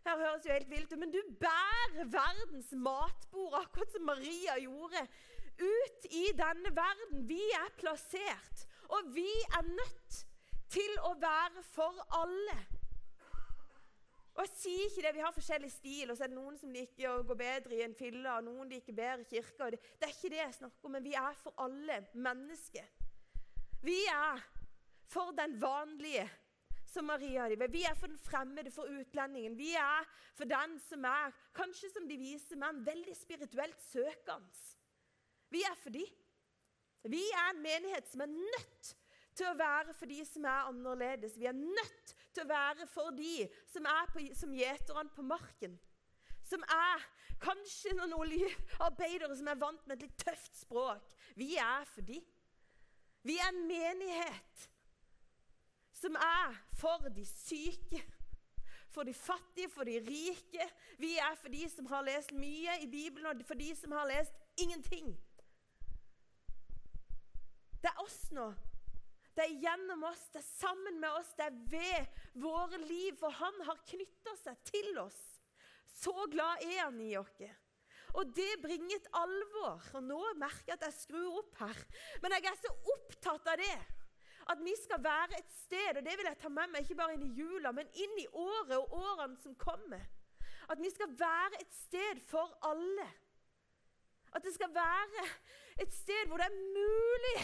her 0.03 0.19
høres 0.19 0.47
jo 0.47 0.51
helt 0.51 0.71
vilt 0.71 0.93
ut, 0.93 0.99
men 0.99 1.13
du 1.15 1.21
bærer 1.39 2.09
verdens 2.11 2.73
matbord, 2.75 3.55
akkurat 3.61 3.93
som 3.95 4.03
Maria 4.09 4.57
gjorde 4.59 5.05
ut 5.63 6.09
i 6.11 6.25
denne 6.35 6.73
verden. 6.75 7.23
Vi 7.29 7.43
er 7.55 7.71
plassert, 7.79 8.65
og 8.91 9.13
vi 9.15 9.29
er 9.59 9.69
nødt 9.69 10.19
til 10.75 10.97
å 11.07 11.15
være 11.23 11.63
for 11.71 12.03
alle. 12.19 12.59
Og 14.33 14.47
jeg 14.47 14.53
sier 14.57 14.85
ikke 14.89 15.03
det, 15.05 15.15
Vi 15.15 15.25
har 15.25 15.35
forskjellig 15.37 15.71
stil, 15.73 16.11
og 16.11 16.17
så 16.17 16.25
er 16.25 16.33
det 16.33 16.39
noen 16.39 16.57
som 16.59 16.73
liker 16.73 17.11
å 17.11 17.25
gå 17.29 17.37
bedre 17.37 17.77
i 17.77 17.83
en 17.85 17.97
fille, 17.97 18.25
og 18.33 18.47
noen 18.47 18.71
liker 18.73 18.97
bedre 18.97 19.27
i 19.27 19.29
kirka. 19.29 19.69
Det, 19.71 19.81
det 20.01 20.09
er 20.09 20.15
ikke 20.15 20.33
det 20.33 20.41
jeg 20.41 20.59
snakker 20.61 20.89
om, 20.89 20.95
men 20.97 21.05
vi 21.05 21.17
er 21.21 21.41
for 21.43 21.65
alle 21.65 21.99
mennesker. 22.15 22.89
Vi 23.83 23.99
er 24.09 24.41
for 25.13 25.35
den 25.37 25.59
vanlige, 25.61 26.25
som 26.93 27.07
Maria 27.09 27.49
Vi 27.49 27.83
er 27.89 27.95
for 27.97 28.07
den 28.07 28.19
fremmede, 28.19 28.71
for 28.71 28.89
utlendingen. 28.89 29.57
Vi 29.57 29.73
er 29.75 30.09
for 30.37 30.45
den 30.45 30.79
som 30.89 31.05
er, 31.05 31.33
kanskje 31.57 31.91
som 31.93 32.09
de 32.09 32.17
vise 32.21 32.57
menn, 32.57 32.85
veldig 32.87 33.17
spirituelt 33.17 33.81
søkende. 33.81 34.49
Vi 35.53 35.63
er 35.69 35.77
for 35.77 35.93
de. 35.93 36.05
Vi 37.09 37.23
er 37.35 37.51
en 37.51 37.63
menighet 37.63 38.09
som 38.09 38.21
er 38.21 38.33
nødt 38.33 38.97
til 39.37 39.49
å 39.49 39.57
være 39.59 39.95
for 39.97 40.09
de 40.09 40.21
som 40.29 40.45
er 40.45 40.69
annerledes. 40.71 41.39
Vi 41.41 41.49
er 41.49 41.57
nødt 41.57 42.15
til 42.35 42.45
å 42.45 42.53
være 42.53 42.87
for 42.91 43.15
de 43.17 43.47
som 43.71 43.87
er 43.89 44.13
på, 44.13 44.25
som 44.39 44.55
gjeterne 44.57 45.13
på 45.17 45.25
marken. 45.27 45.79
Som 46.47 46.65
er 46.67 47.05
kanskje 47.43 47.95
noen 47.99 48.15
oljearbeidere 48.17 49.37
som 49.39 49.51
er 49.51 49.61
vant 49.61 49.87
med 49.87 49.97
et 49.97 50.09
litt 50.09 50.25
tøft 50.25 50.57
språk. 50.63 51.07
Vi 51.39 51.55
er 51.61 51.87
for 51.95 52.07
de. 52.07 52.21
Vi 53.23 53.39
er 53.39 53.53
en 53.53 53.67
menighet 53.69 54.69
som 56.03 56.17
er 56.19 56.57
for 56.75 57.07
de 57.15 57.25
syke, 57.29 58.01
for 58.91 59.07
de 59.07 59.15
fattige, 59.15 59.71
for 59.71 59.87
de 59.87 60.01
rike. 60.03 60.67
Vi 60.99 61.15
er 61.17 61.37
for 61.39 61.53
de 61.53 61.69
som 61.71 61.87
har 61.87 62.03
lest 62.07 62.35
mye 62.35 62.81
i 62.83 62.89
Bibelen, 62.91 63.29
og 63.31 63.47
for 63.47 63.55
de 63.55 63.71
som 63.79 63.95
har 63.95 64.09
lest 64.11 64.35
ingenting. 64.59 65.15
Det 67.83 67.91
er 67.91 68.03
oss 68.03 68.19
nå. 68.35 68.51
Det 69.33 69.47
er 69.47 69.61
gjennom 69.65 70.03
oss, 70.05 70.27
det 70.33 70.43
er 70.43 70.49
sammen 70.49 70.99
med 71.01 71.15
oss, 71.17 71.33
det 71.39 71.47
er 71.47 71.61
ved 71.73 72.23
våre 72.43 72.81
liv. 72.85 73.17
For 73.21 73.33
han 73.33 73.63
har 73.69 73.81
knytta 73.89 74.37
seg 74.43 74.61
til 74.69 74.99
oss. 75.01 75.21
Så 76.03 76.13
glad 76.33 76.65
er 76.67 76.83
han 76.85 77.01
i 77.01 77.15
oss. 77.21 77.41
Og 78.13 78.29
det 78.37 78.61
bringer 78.61 78.99
et 78.99 79.09
alvor. 79.17 79.81
Og 79.97 80.05
nå 80.05 80.21
merker 80.41 80.75
jeg 80.75 80.79
at 80.79 80.87
jeg 80.89 80.99
skrur 80.99 81.41
opp 81.41 81.59
her. 81.65 81.83
Men 82.23 82.37
jeg 82.37 82.51
er 82.51 82.61
så 82.61 82.73
opptatt 82.97 83.53
av 83.55 83.61
det. 83.61 83.81
At 84.53 84.61
vi 84.61 84.75
skal 84.77 85.01
være 85.01 85.39
et 85.39 85.53
sted, 85.55 85.97
og 85.97 86.03
det 86.05 86.17
vil 86.19 86.27
jeg 86.27 86.39
ta 86.43 86.51
med 86.51 86.73
meg 86.73 86.83
ikke 86.83 86.99
bare 86.99 87.15
inn 87.15 87.29
i 87.29 87.37
jula, 87.39 87.71
men 87.73 87.91
inn 87.95 88.17
i 88.19 88.27
året 88.35 88.75
og 88.75 88.97
årene 88.99 89.39
som 89.39 89.55
kommer. 89.57 90.03
At 90.69 90.83
vi 90.83 90.91
skal 90.91 91.13
være 91.19 91.61
et 91.63 91.75
sted 91.77 92.21
for 92.27 92.51
alle. 92.67 93.07
At 94.35 94.43
det 94.45 94.55
skal 94.57 94.73
være 94.75 95.27
et 95.81 95.95
sted 95.95 96.27
hvor 96.29 96.43
det 96.43 96.49
er 96.51 96.59
mulig 96.75 97.39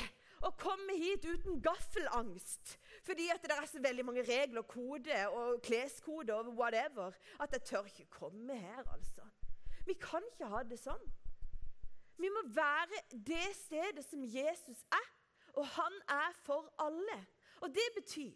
å 0.44 0.53
komme 0.61 0.96
hit 0.98 1.24
uten 1.27 1.59
gaffelangst 1.62 2.77
fordi 3.09 3.29
at 3.33 3.42
det 3.42 3.55
er 3.57 3.66
så 3.70 3.81
veldig 3.83 4.05
mange 4.05 4.24
regler, 4.27 4.62
koder 4.68 5.33
og 5.33 5.62
kleskode 5.64 6.35
og 6.35 6.51
whatever, 6.59 7.14
at 7.40 7.55
jeg 7.57 7.64
tør 7.70 7.88
ikke 7.88 8.09
komme 8.18 8.57
her, 8.59 8.83
altså. 8.92 9.24
Vi 9.87 9.94
kan 9.96 10.24
ikke 10.33 10.51
ha 10.53 10.61
det 10.68 10.77
sånn. 10.83 11.07
Vi 12.18 12.29
må 12.35 12.42
være 12.53 13.01
det 13.12 13.46
stedet 13.57 14.05
som 14.05 14.24
Jesus 14.27 14.83
er, 14.92 15.09
og 15.57 15.64
han 15.72 15.96
er 16.12 16.35
for 16.44 16.68
alle. 16.83 17.16
Og 17.64 17.72
det 17.74 17.87
betyr 17.96 18.35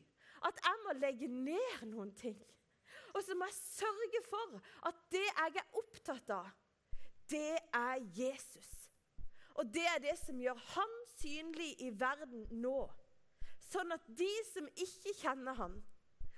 at 0.48 0.62
jeg 0.64 0.80
må 0.86 0.96
legge 1.02 1.28
ned 1.28 1.84
noen 1.90 2.14
ting. 2.16 2.38
Og 3.12 3.20
så 3.26 3.36
må 3.36 3.50
jeg 3.50 3.58
sørge 3.58 4.22
for 4.30 4.56
at 4.88 5.04
det 5.12 5.26
jeg 5.26 5.60
er 5.60 5.78
opptatt 5.82 6.32
av, 6.32 6.48
det 7.28 7.58
er 7.76 8.00
Jesus. 8.16 8.70
Og 9.60 9.68
det 9.74 9.84
er 9.88 10.00
det 10.02 10.16
som 10.20 10.40
gjør 10.40 10.58
han 10.74 10.92
synlig 11.18 11.74
i 11.84 11.90
verden 12.00 12.46
nå. 12.62 12.76
Sånn 13.72 13.92
at 13.94 14.04
de 14.08 14.30
som 14.50 14.68
ikke 14.70 15.14
kjenner 15.20 15.56
han, 15.58 15.78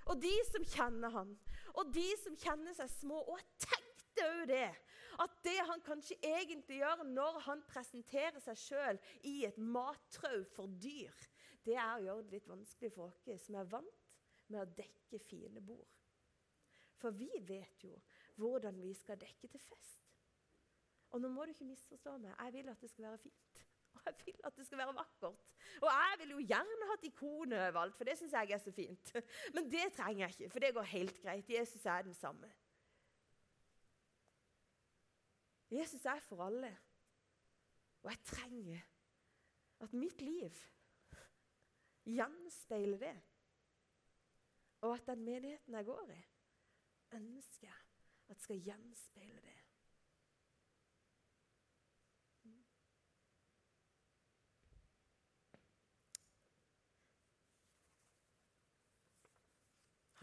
og 0.05 0.21
de 0.21 0.33
som 0.51 0.67
kjenner 0.69 1.15
han, 1.15 1.31
og 1.75 1.91
de 1.95 2.07
som 2.21 2.37
kjenner 2.39 2.75
seg 2.77 2.91
små 2.93 3.23
Og 3.25 3.39
jeg 3.41 3.65
tenkte 3.65 4.27
òg 4.29 4.43
det. 4.51 4.69
At 5.23 5.33
det 5.47 5.57
han 5.69 5.83
kanskje 5.87 6.19
egentlig 6.27 6.81
gjør 6.81 7.05
når 7.07 7.39
han 7.47 7.63
presenterer 7.71 8.41
seg 8.43 8.59
sjøl 8.59 9.01
i 9.31 9.45
et 9.47 9.59
mattrau 9.59 10.43
for 10.55 10.71
dyr, 10.83 11.15
det 11.65 11.79
er 11.79 11.95
å 11.95 12.05
gjøre 12.05 12.25
det 12.27 12.37
litt 12.37 12.51
vanskelig 12.51 12.93
for 12.95 13.09
oss 13.09 13.47
som 13.47 13.59
er 13.59 13.71
vant 13.71 14.11
med 14.53 14.61
å 14.61 14.73
dekke 14.77 15.21
fine 15.23 15.63
bord. 15.65 16.01
For 17.01 17.15
vi 17.17 17.31
vet 17.47 17.87
jo 17.87 17.97
hvordan 18.41 18.81
vi 18.83 18.93
skal 18.97 19.19
dekke 19.21 19.49
til 19.49 19.63
fest. 19.63 20.04
Og 21.15 21.23
nå 21.23 21.31
må 21.31 21.45
du 21.47 21.53
ikke 21.55 21.69
misforstå 21.69 22.17
meg. 22.19 22.35
Jeg 22.35 22.53
vil 22.57 22.69
at 22.73 22.81
det 22.83 22.91
skal 22.91 23.05
være 23.07 23.19
fint. 23.23 23.61
Og 23.95 24.01
jeg 24.07 24.15
vil 24.25 24.41
at 24.49 24.57
det 24.57 24.67
skal 24.67 24.81
være 24.81 24.95
vakkert. 24.97 25.45
Og 25.81 25.91
jeg 25.93 26.17
vil 26.21 26.33
jo 26.35 26.47
gjerne 26.49 26.89
hatt 26.91 27.05
ikoner 27.07 27.67
overalt, 27.69 27.95
for 27.95 28.09
det 28.09 28.17
syns 28.19 28.35
jeg 28.35 28.51
er 28.57 28.63
så 28.65 28.73
fint. 28.75 29.13
Men 29.55 29.71
det 29.71 29.85
trenger 29.95 30.25
jeg 30.25 30.35
ikke, 30.35 30.51
for 30.51 30.65
det 30.65 30.73
går 30.75 30.89
helt 30.91 31.21
greit. 31.23 31.51
Jesus 31.51 31.87
er 31.87 32.03
den 32.03 32.15
samme. 32.19 32.51
Jesus 35.71 36.05
er 36.05 36.19
for 36.27 36.43
alle. 36.43 36.73
Og 38.03 38.11
jeg 38.11 38.19
trenger 38.25 38.81
at 39.81 39.93
mitt 39.93 40.21
liv 40.23 40.51
gjenspeiler 42.05 42.99
det. 42.99 43.17
Og 44.81 44.95
at 44.95 45.07
den 45.07 45.23
menigheten 45.25 45.75
jeg 45.75 45.85
går 45.85 46.11
i, 46.11 46.23
ønsker 47.17 47.69
jeg 47.69 47.81
at 48.29 48.43
skal 48.43 48.61
gjenspeile 48.61 49.41
det. 49.41 49.64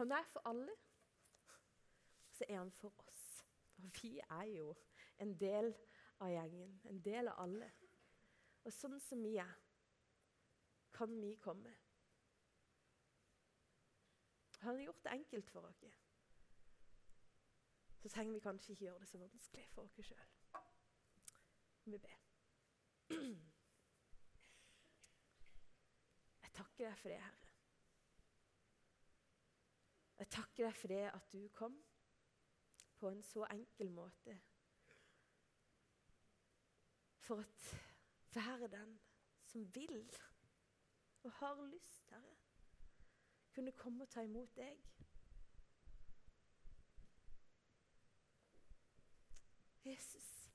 Han 0.01 0.11
er 0.11 0.23
for 0.23 0.41
alle, 0.49 0.71
og 2.27 2.33
så 2.35 2.45
er 2.49 2.57
han 2.57 2.71
for 2.71 2.93
oss. 3.07 3.45
For 3.69 3.81
vi 4.01 4.19
er 4.29 4.43
jo 4.43 4.75
en 5.19 5.39
del 5.39 5.75
av 6.19 6.31
gjengen, 6.31 6.81
en 6.89 7.01
del 7.05 7.27
av 7.29 7.43
alle. 7.43 7.67
Og 8.65 8.73
sånn 8.73 8.97
som 8.99 9.21
vi 9.21 9.35
er, 9.37 9.59
kan 10.97 11.13
vi 11.21 11.35
komme. 11.43 11.75
Han 14.63 14.73
har 14.73 14.81
gjort 14.87 15.03
det 15.03 15.13
enkelt 15.19 15.53
for 15.53 15.69
oss. 15.69 15.83
Så 18.01 18.09
trenger 18.09 18.33
vi 18.33 18.41
kanskje 18.47 18.73
ikke 18.73 18.85
gjøre 18.87 18.99
det 19.05 19.09
så 19.11 19.21
vanskelig 19.21 19.67
for 19.75 19.85
oss 19.85 20.01
sjøl. 20.09 20.33
Vi 21.85 22.01
ber. 22.07 22.17
Jeg 26.41 26.51
takker 26.57 26.89
deg 26.89 26.97
for 26.97 27.09
det, 27.13 27.21
Herre. 27.21 27.40
Jeg 30.21 30.29
takker 30.29 30.67
deg 30.67 30.75
for 30.77 30.87
det 30.87 31.05
at 31.09 31.31
du 31.33 31.47
kom 31.49 31.75
på 32.99 33.09
en 33.09 33.23
så 33.25 33.47
enkel 33.49 33.89
måte. 33.89 34.35
For 37.17 37.41
at 37.41 37.63
være 38.35 38.67
den 38.67 38.99
som 39.45 39.65
vil 39.75 40.11
og 41.23 41.31
har 41.31 41.65
lyst, 41.65 42.09
Herre, 42.09 42.35
kunne 43.55 43.71
komme 43.71 44.03
og 44.03 44.09
ta 44.09 44.21
imot 44.21 44.55
deg. 44.55 44.77
Jesus, 49.85 50.53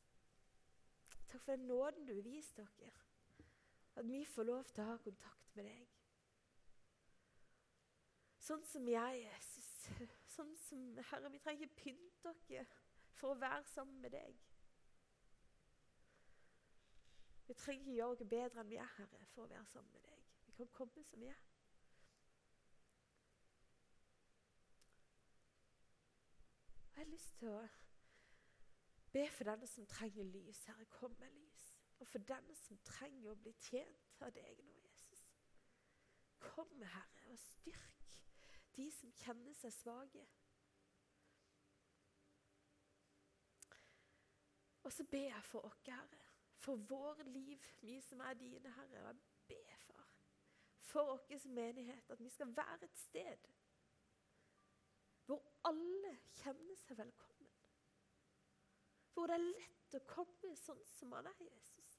takk 1.27 1.43
for 1.43 1.57
den 1.57 1.67
nåden 1.67 2.07
du 2.07 2.15
har 2.15 2.23
vist 2.23 2.57
dere. 2.57 2.95
At 3.97 4.09
vi 4.09 4.25
får 4.25 4.43
lov 4.43 4.65
til 4.71 4.87
å 4.87 4.93
ha 4.93 4.97
kontakt 5.03 5.57
med 5.59 5.73
deg. 5.73 5.96
Sånn 8.47 8.63
som 8.63 8.87
jeg, 8.87 9.23
Jesus. 9.25 9.71
Sånn 10.31 10.53
som, 10.67 10.83
Herre, 11.11 11.31
vi 11.33 11.41
trenger 11.43 11.67
ikke 11.67 11.83
pynte 11.83 12.31
oss 12.31 12.45
for 13.19 13.33
å 13.33 13.41
være 13.41 13.65
sammen 13.73 13.99
med 14.05 14.15
deg. 14.15 14.37
Vi 17.47 17.55
trenger 17.59 17.83
ikke 17.83 17.97
gjøre 17.97 18.15
oss 18.15 18.31
bedre 18.31 18.63
enn 18.63 18.71
vi 18.71 18.79
er, 18.83 18.93
Herre, 18.99 19.27
for 19.33 19.47
å 19.47 19.51
være 19.51 19.67
sammen 19.73 19.91
med 19.95 20.07
deg. 20.07 20.23
Vi 20.47 20.55
kan 20.61 20.71
komme 20.77 21.05
som 21.09 21.23
vi 21.23 21.31
er. 21.31 21.43
Jeg 26.93 27.03
har 27.03 27.11
lyst 27.11 27.35
til 27.41 27.51
å 27.51 27.65
be 29.13 29.27
for 29.35 29.51
denne 29.51 29.73
som 29.73 29.91
trenger 29.91 30.31
lys. 30.31 30.63
Herre, 30.71 30.87
kom 30.95 31.19
med 31.19 31.35
lys. 31.35 31.67
Og 31.99 32.09
for 32.13 32.31
denne 32.31 32.55
som 32.61 32.79
trenger 32.87 33.33
å 33.33 33.41
bli 33.43 33.57
tjent 33.59 34.23
av 34.23 34.33
deg 34.37 34.63
nå, 34.63 34.79
Jesus. 34.87 35.29
Kom, 36.47 36.71
Herre, 36.83 37.31
og 37.33 37.39
styrk 37.43 37.96
de 38.77 38.91
som 38.93 39.13
kjenner 39.23 39.55
seg 39.57 39.73
svake. 39.73 40.25
Og 44.87 44.93
så 44.93 45.05
ber 45.11 45.29
jeg 45.33 45.45
for 45.45 45.67
oss, 45.67 45.81
Herre, 45.87 46.25
for 46.63 46.77
våre 46.77 47.25
liv, 47.27 47.63
vi 47.81 48.01
som 48.01 48.21
er 48.21 48.35
dine, 48.39 48.71
Herre. 48.77 49.01
Og 49.01 49.07
jeg 49.07 49.17
ber, 49.49 49.79
Far, 49.87 50.11
for 50.81 51.15
vår 51.15 51.49
menighet, 51.49 52.11
at 52.11 52.23
vi 52.23 52.29
skal 52.29 52.57
være 52.57 52.85
et 52.85 52.99
sted 52.99 53.49
hvor 55.27 55.43
alle 55.67 56.13
kjenner 56.39 56.79
seg 56.79 56.99
velkommen. 57.01 57.55
Hvor 59.11 59.27
det 59.27 59.39
er 59.41 59.47
lett 59.49 59.97
å 59.99 60.03
komme 60.07 60.53
sånn 60.61 60.85
som 60.87 61.11
man 61.11 61.27
er, 61.27 61.41
Jesus. 61.43 61.97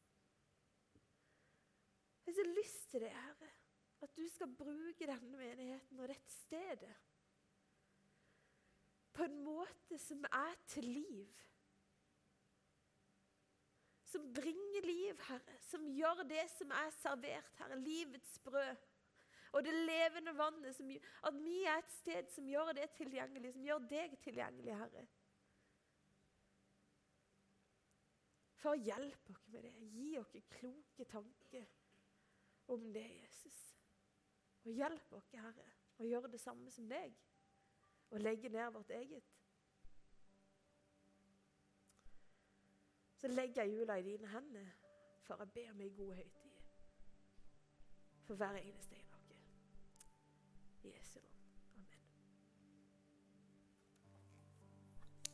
Jeg 2.24 2.32
har 2.32 2.38
så 2.40 2.46
lyst 2.54 2.86
til 2.92 3.04
det, 3.04 3.12
Herre. 3.12 3.52
At 4.02 4.14
du 4.18 4.28
skal 4.30 4.54
bruke 4.54 5.08
denne 5.10 5.38
menigheten 5.38 6.00
og 6.00 6.12
dette 6.12 6.32
stedet 6.32 6.96
på 9.18 9.26
en 9.26 9.38
måte 9.42 9.98
som 9.98 10.26
er 10.30 10.58
til 10.70 10.86
liv. 10.86 11.30
Som 14.06 14.34
bringer 14.34 14.86
liv, 14.86 15.22
Herre. 15.28 15.58
Som 15.66 15.88
gjør 15.90 16.22
det 16.30 16.46
som 16.54 16.72
er 16.72 16.92
servert, 17.00 17.50
Herre. 17.58 17.80
Livets 17.82 18.40
brød. 18.46 18.76
Og 19.52 19.64
det 19.66 19.74
levende 19.74 20.38
vannet. 20.38 20.76
Som, 20.76 20.92
at 21.24 21.40
vi 21.44 21.64
er 21.64 21.82
et 21.82 21.92
sted 21.92 22.30
som 22.36 22.50
gjør 22.50 22.76
det 22.78 22.92
tilgjengelig. 23.00 23.56
Som 23.56 23.66
gjør 23.66 23.88
deg 23.90 24.14
tilgjengelig, 24.22 24.78
Herre. 24.84 25.08
For 28.62 28.76
å 28.76 28.82
hjelpe 28.82 29.34
oss 29.34 29.48
med 29.54 29.66
det. 29.66 29.74
Gi 29.98 30.12
oss 30.22 30.38
kloke 30.60 31.10
tanker 31.10 31.66
om 32.74 32.86
det, 32.94 33.08
Jesus. 33.24 33.67
Og 34.68 34.74
hjelp 34.76 35.14
oss, 35.16 35.30
Herre, 35.32 35.66
å 35.96 36.06
gjøre 36.06 36.28
det 36.34 36.42
samme 36.44 36.72
som 36.76 36.90
deg. 36.92 37.14
Og 38.12 38.20
legge 38.20 38.50
ned 38.52 38.74
vårt 38.76 38.92
eget. 38.92 39.30
Så 43.18 43.32
legger 43.32 43.64
jeg 43.64 43.78
jula 43.78 43.96
i 43.98 44.04
dine 44.04 44.28
hender, 44.28 44.68
for 45.24 45.40
jeg 45.40 45.54
ber 45.56 45.72
om 45.72 45.82
i 45.82 45.90
god 45.96 46.14
høytid 46.20 46.60
for 48.28 48.36
hver 48.36 48.60
eneste 48.60 48.96
en 49.00 49.16
av 49.16 49.24
dere. 49.32 51.27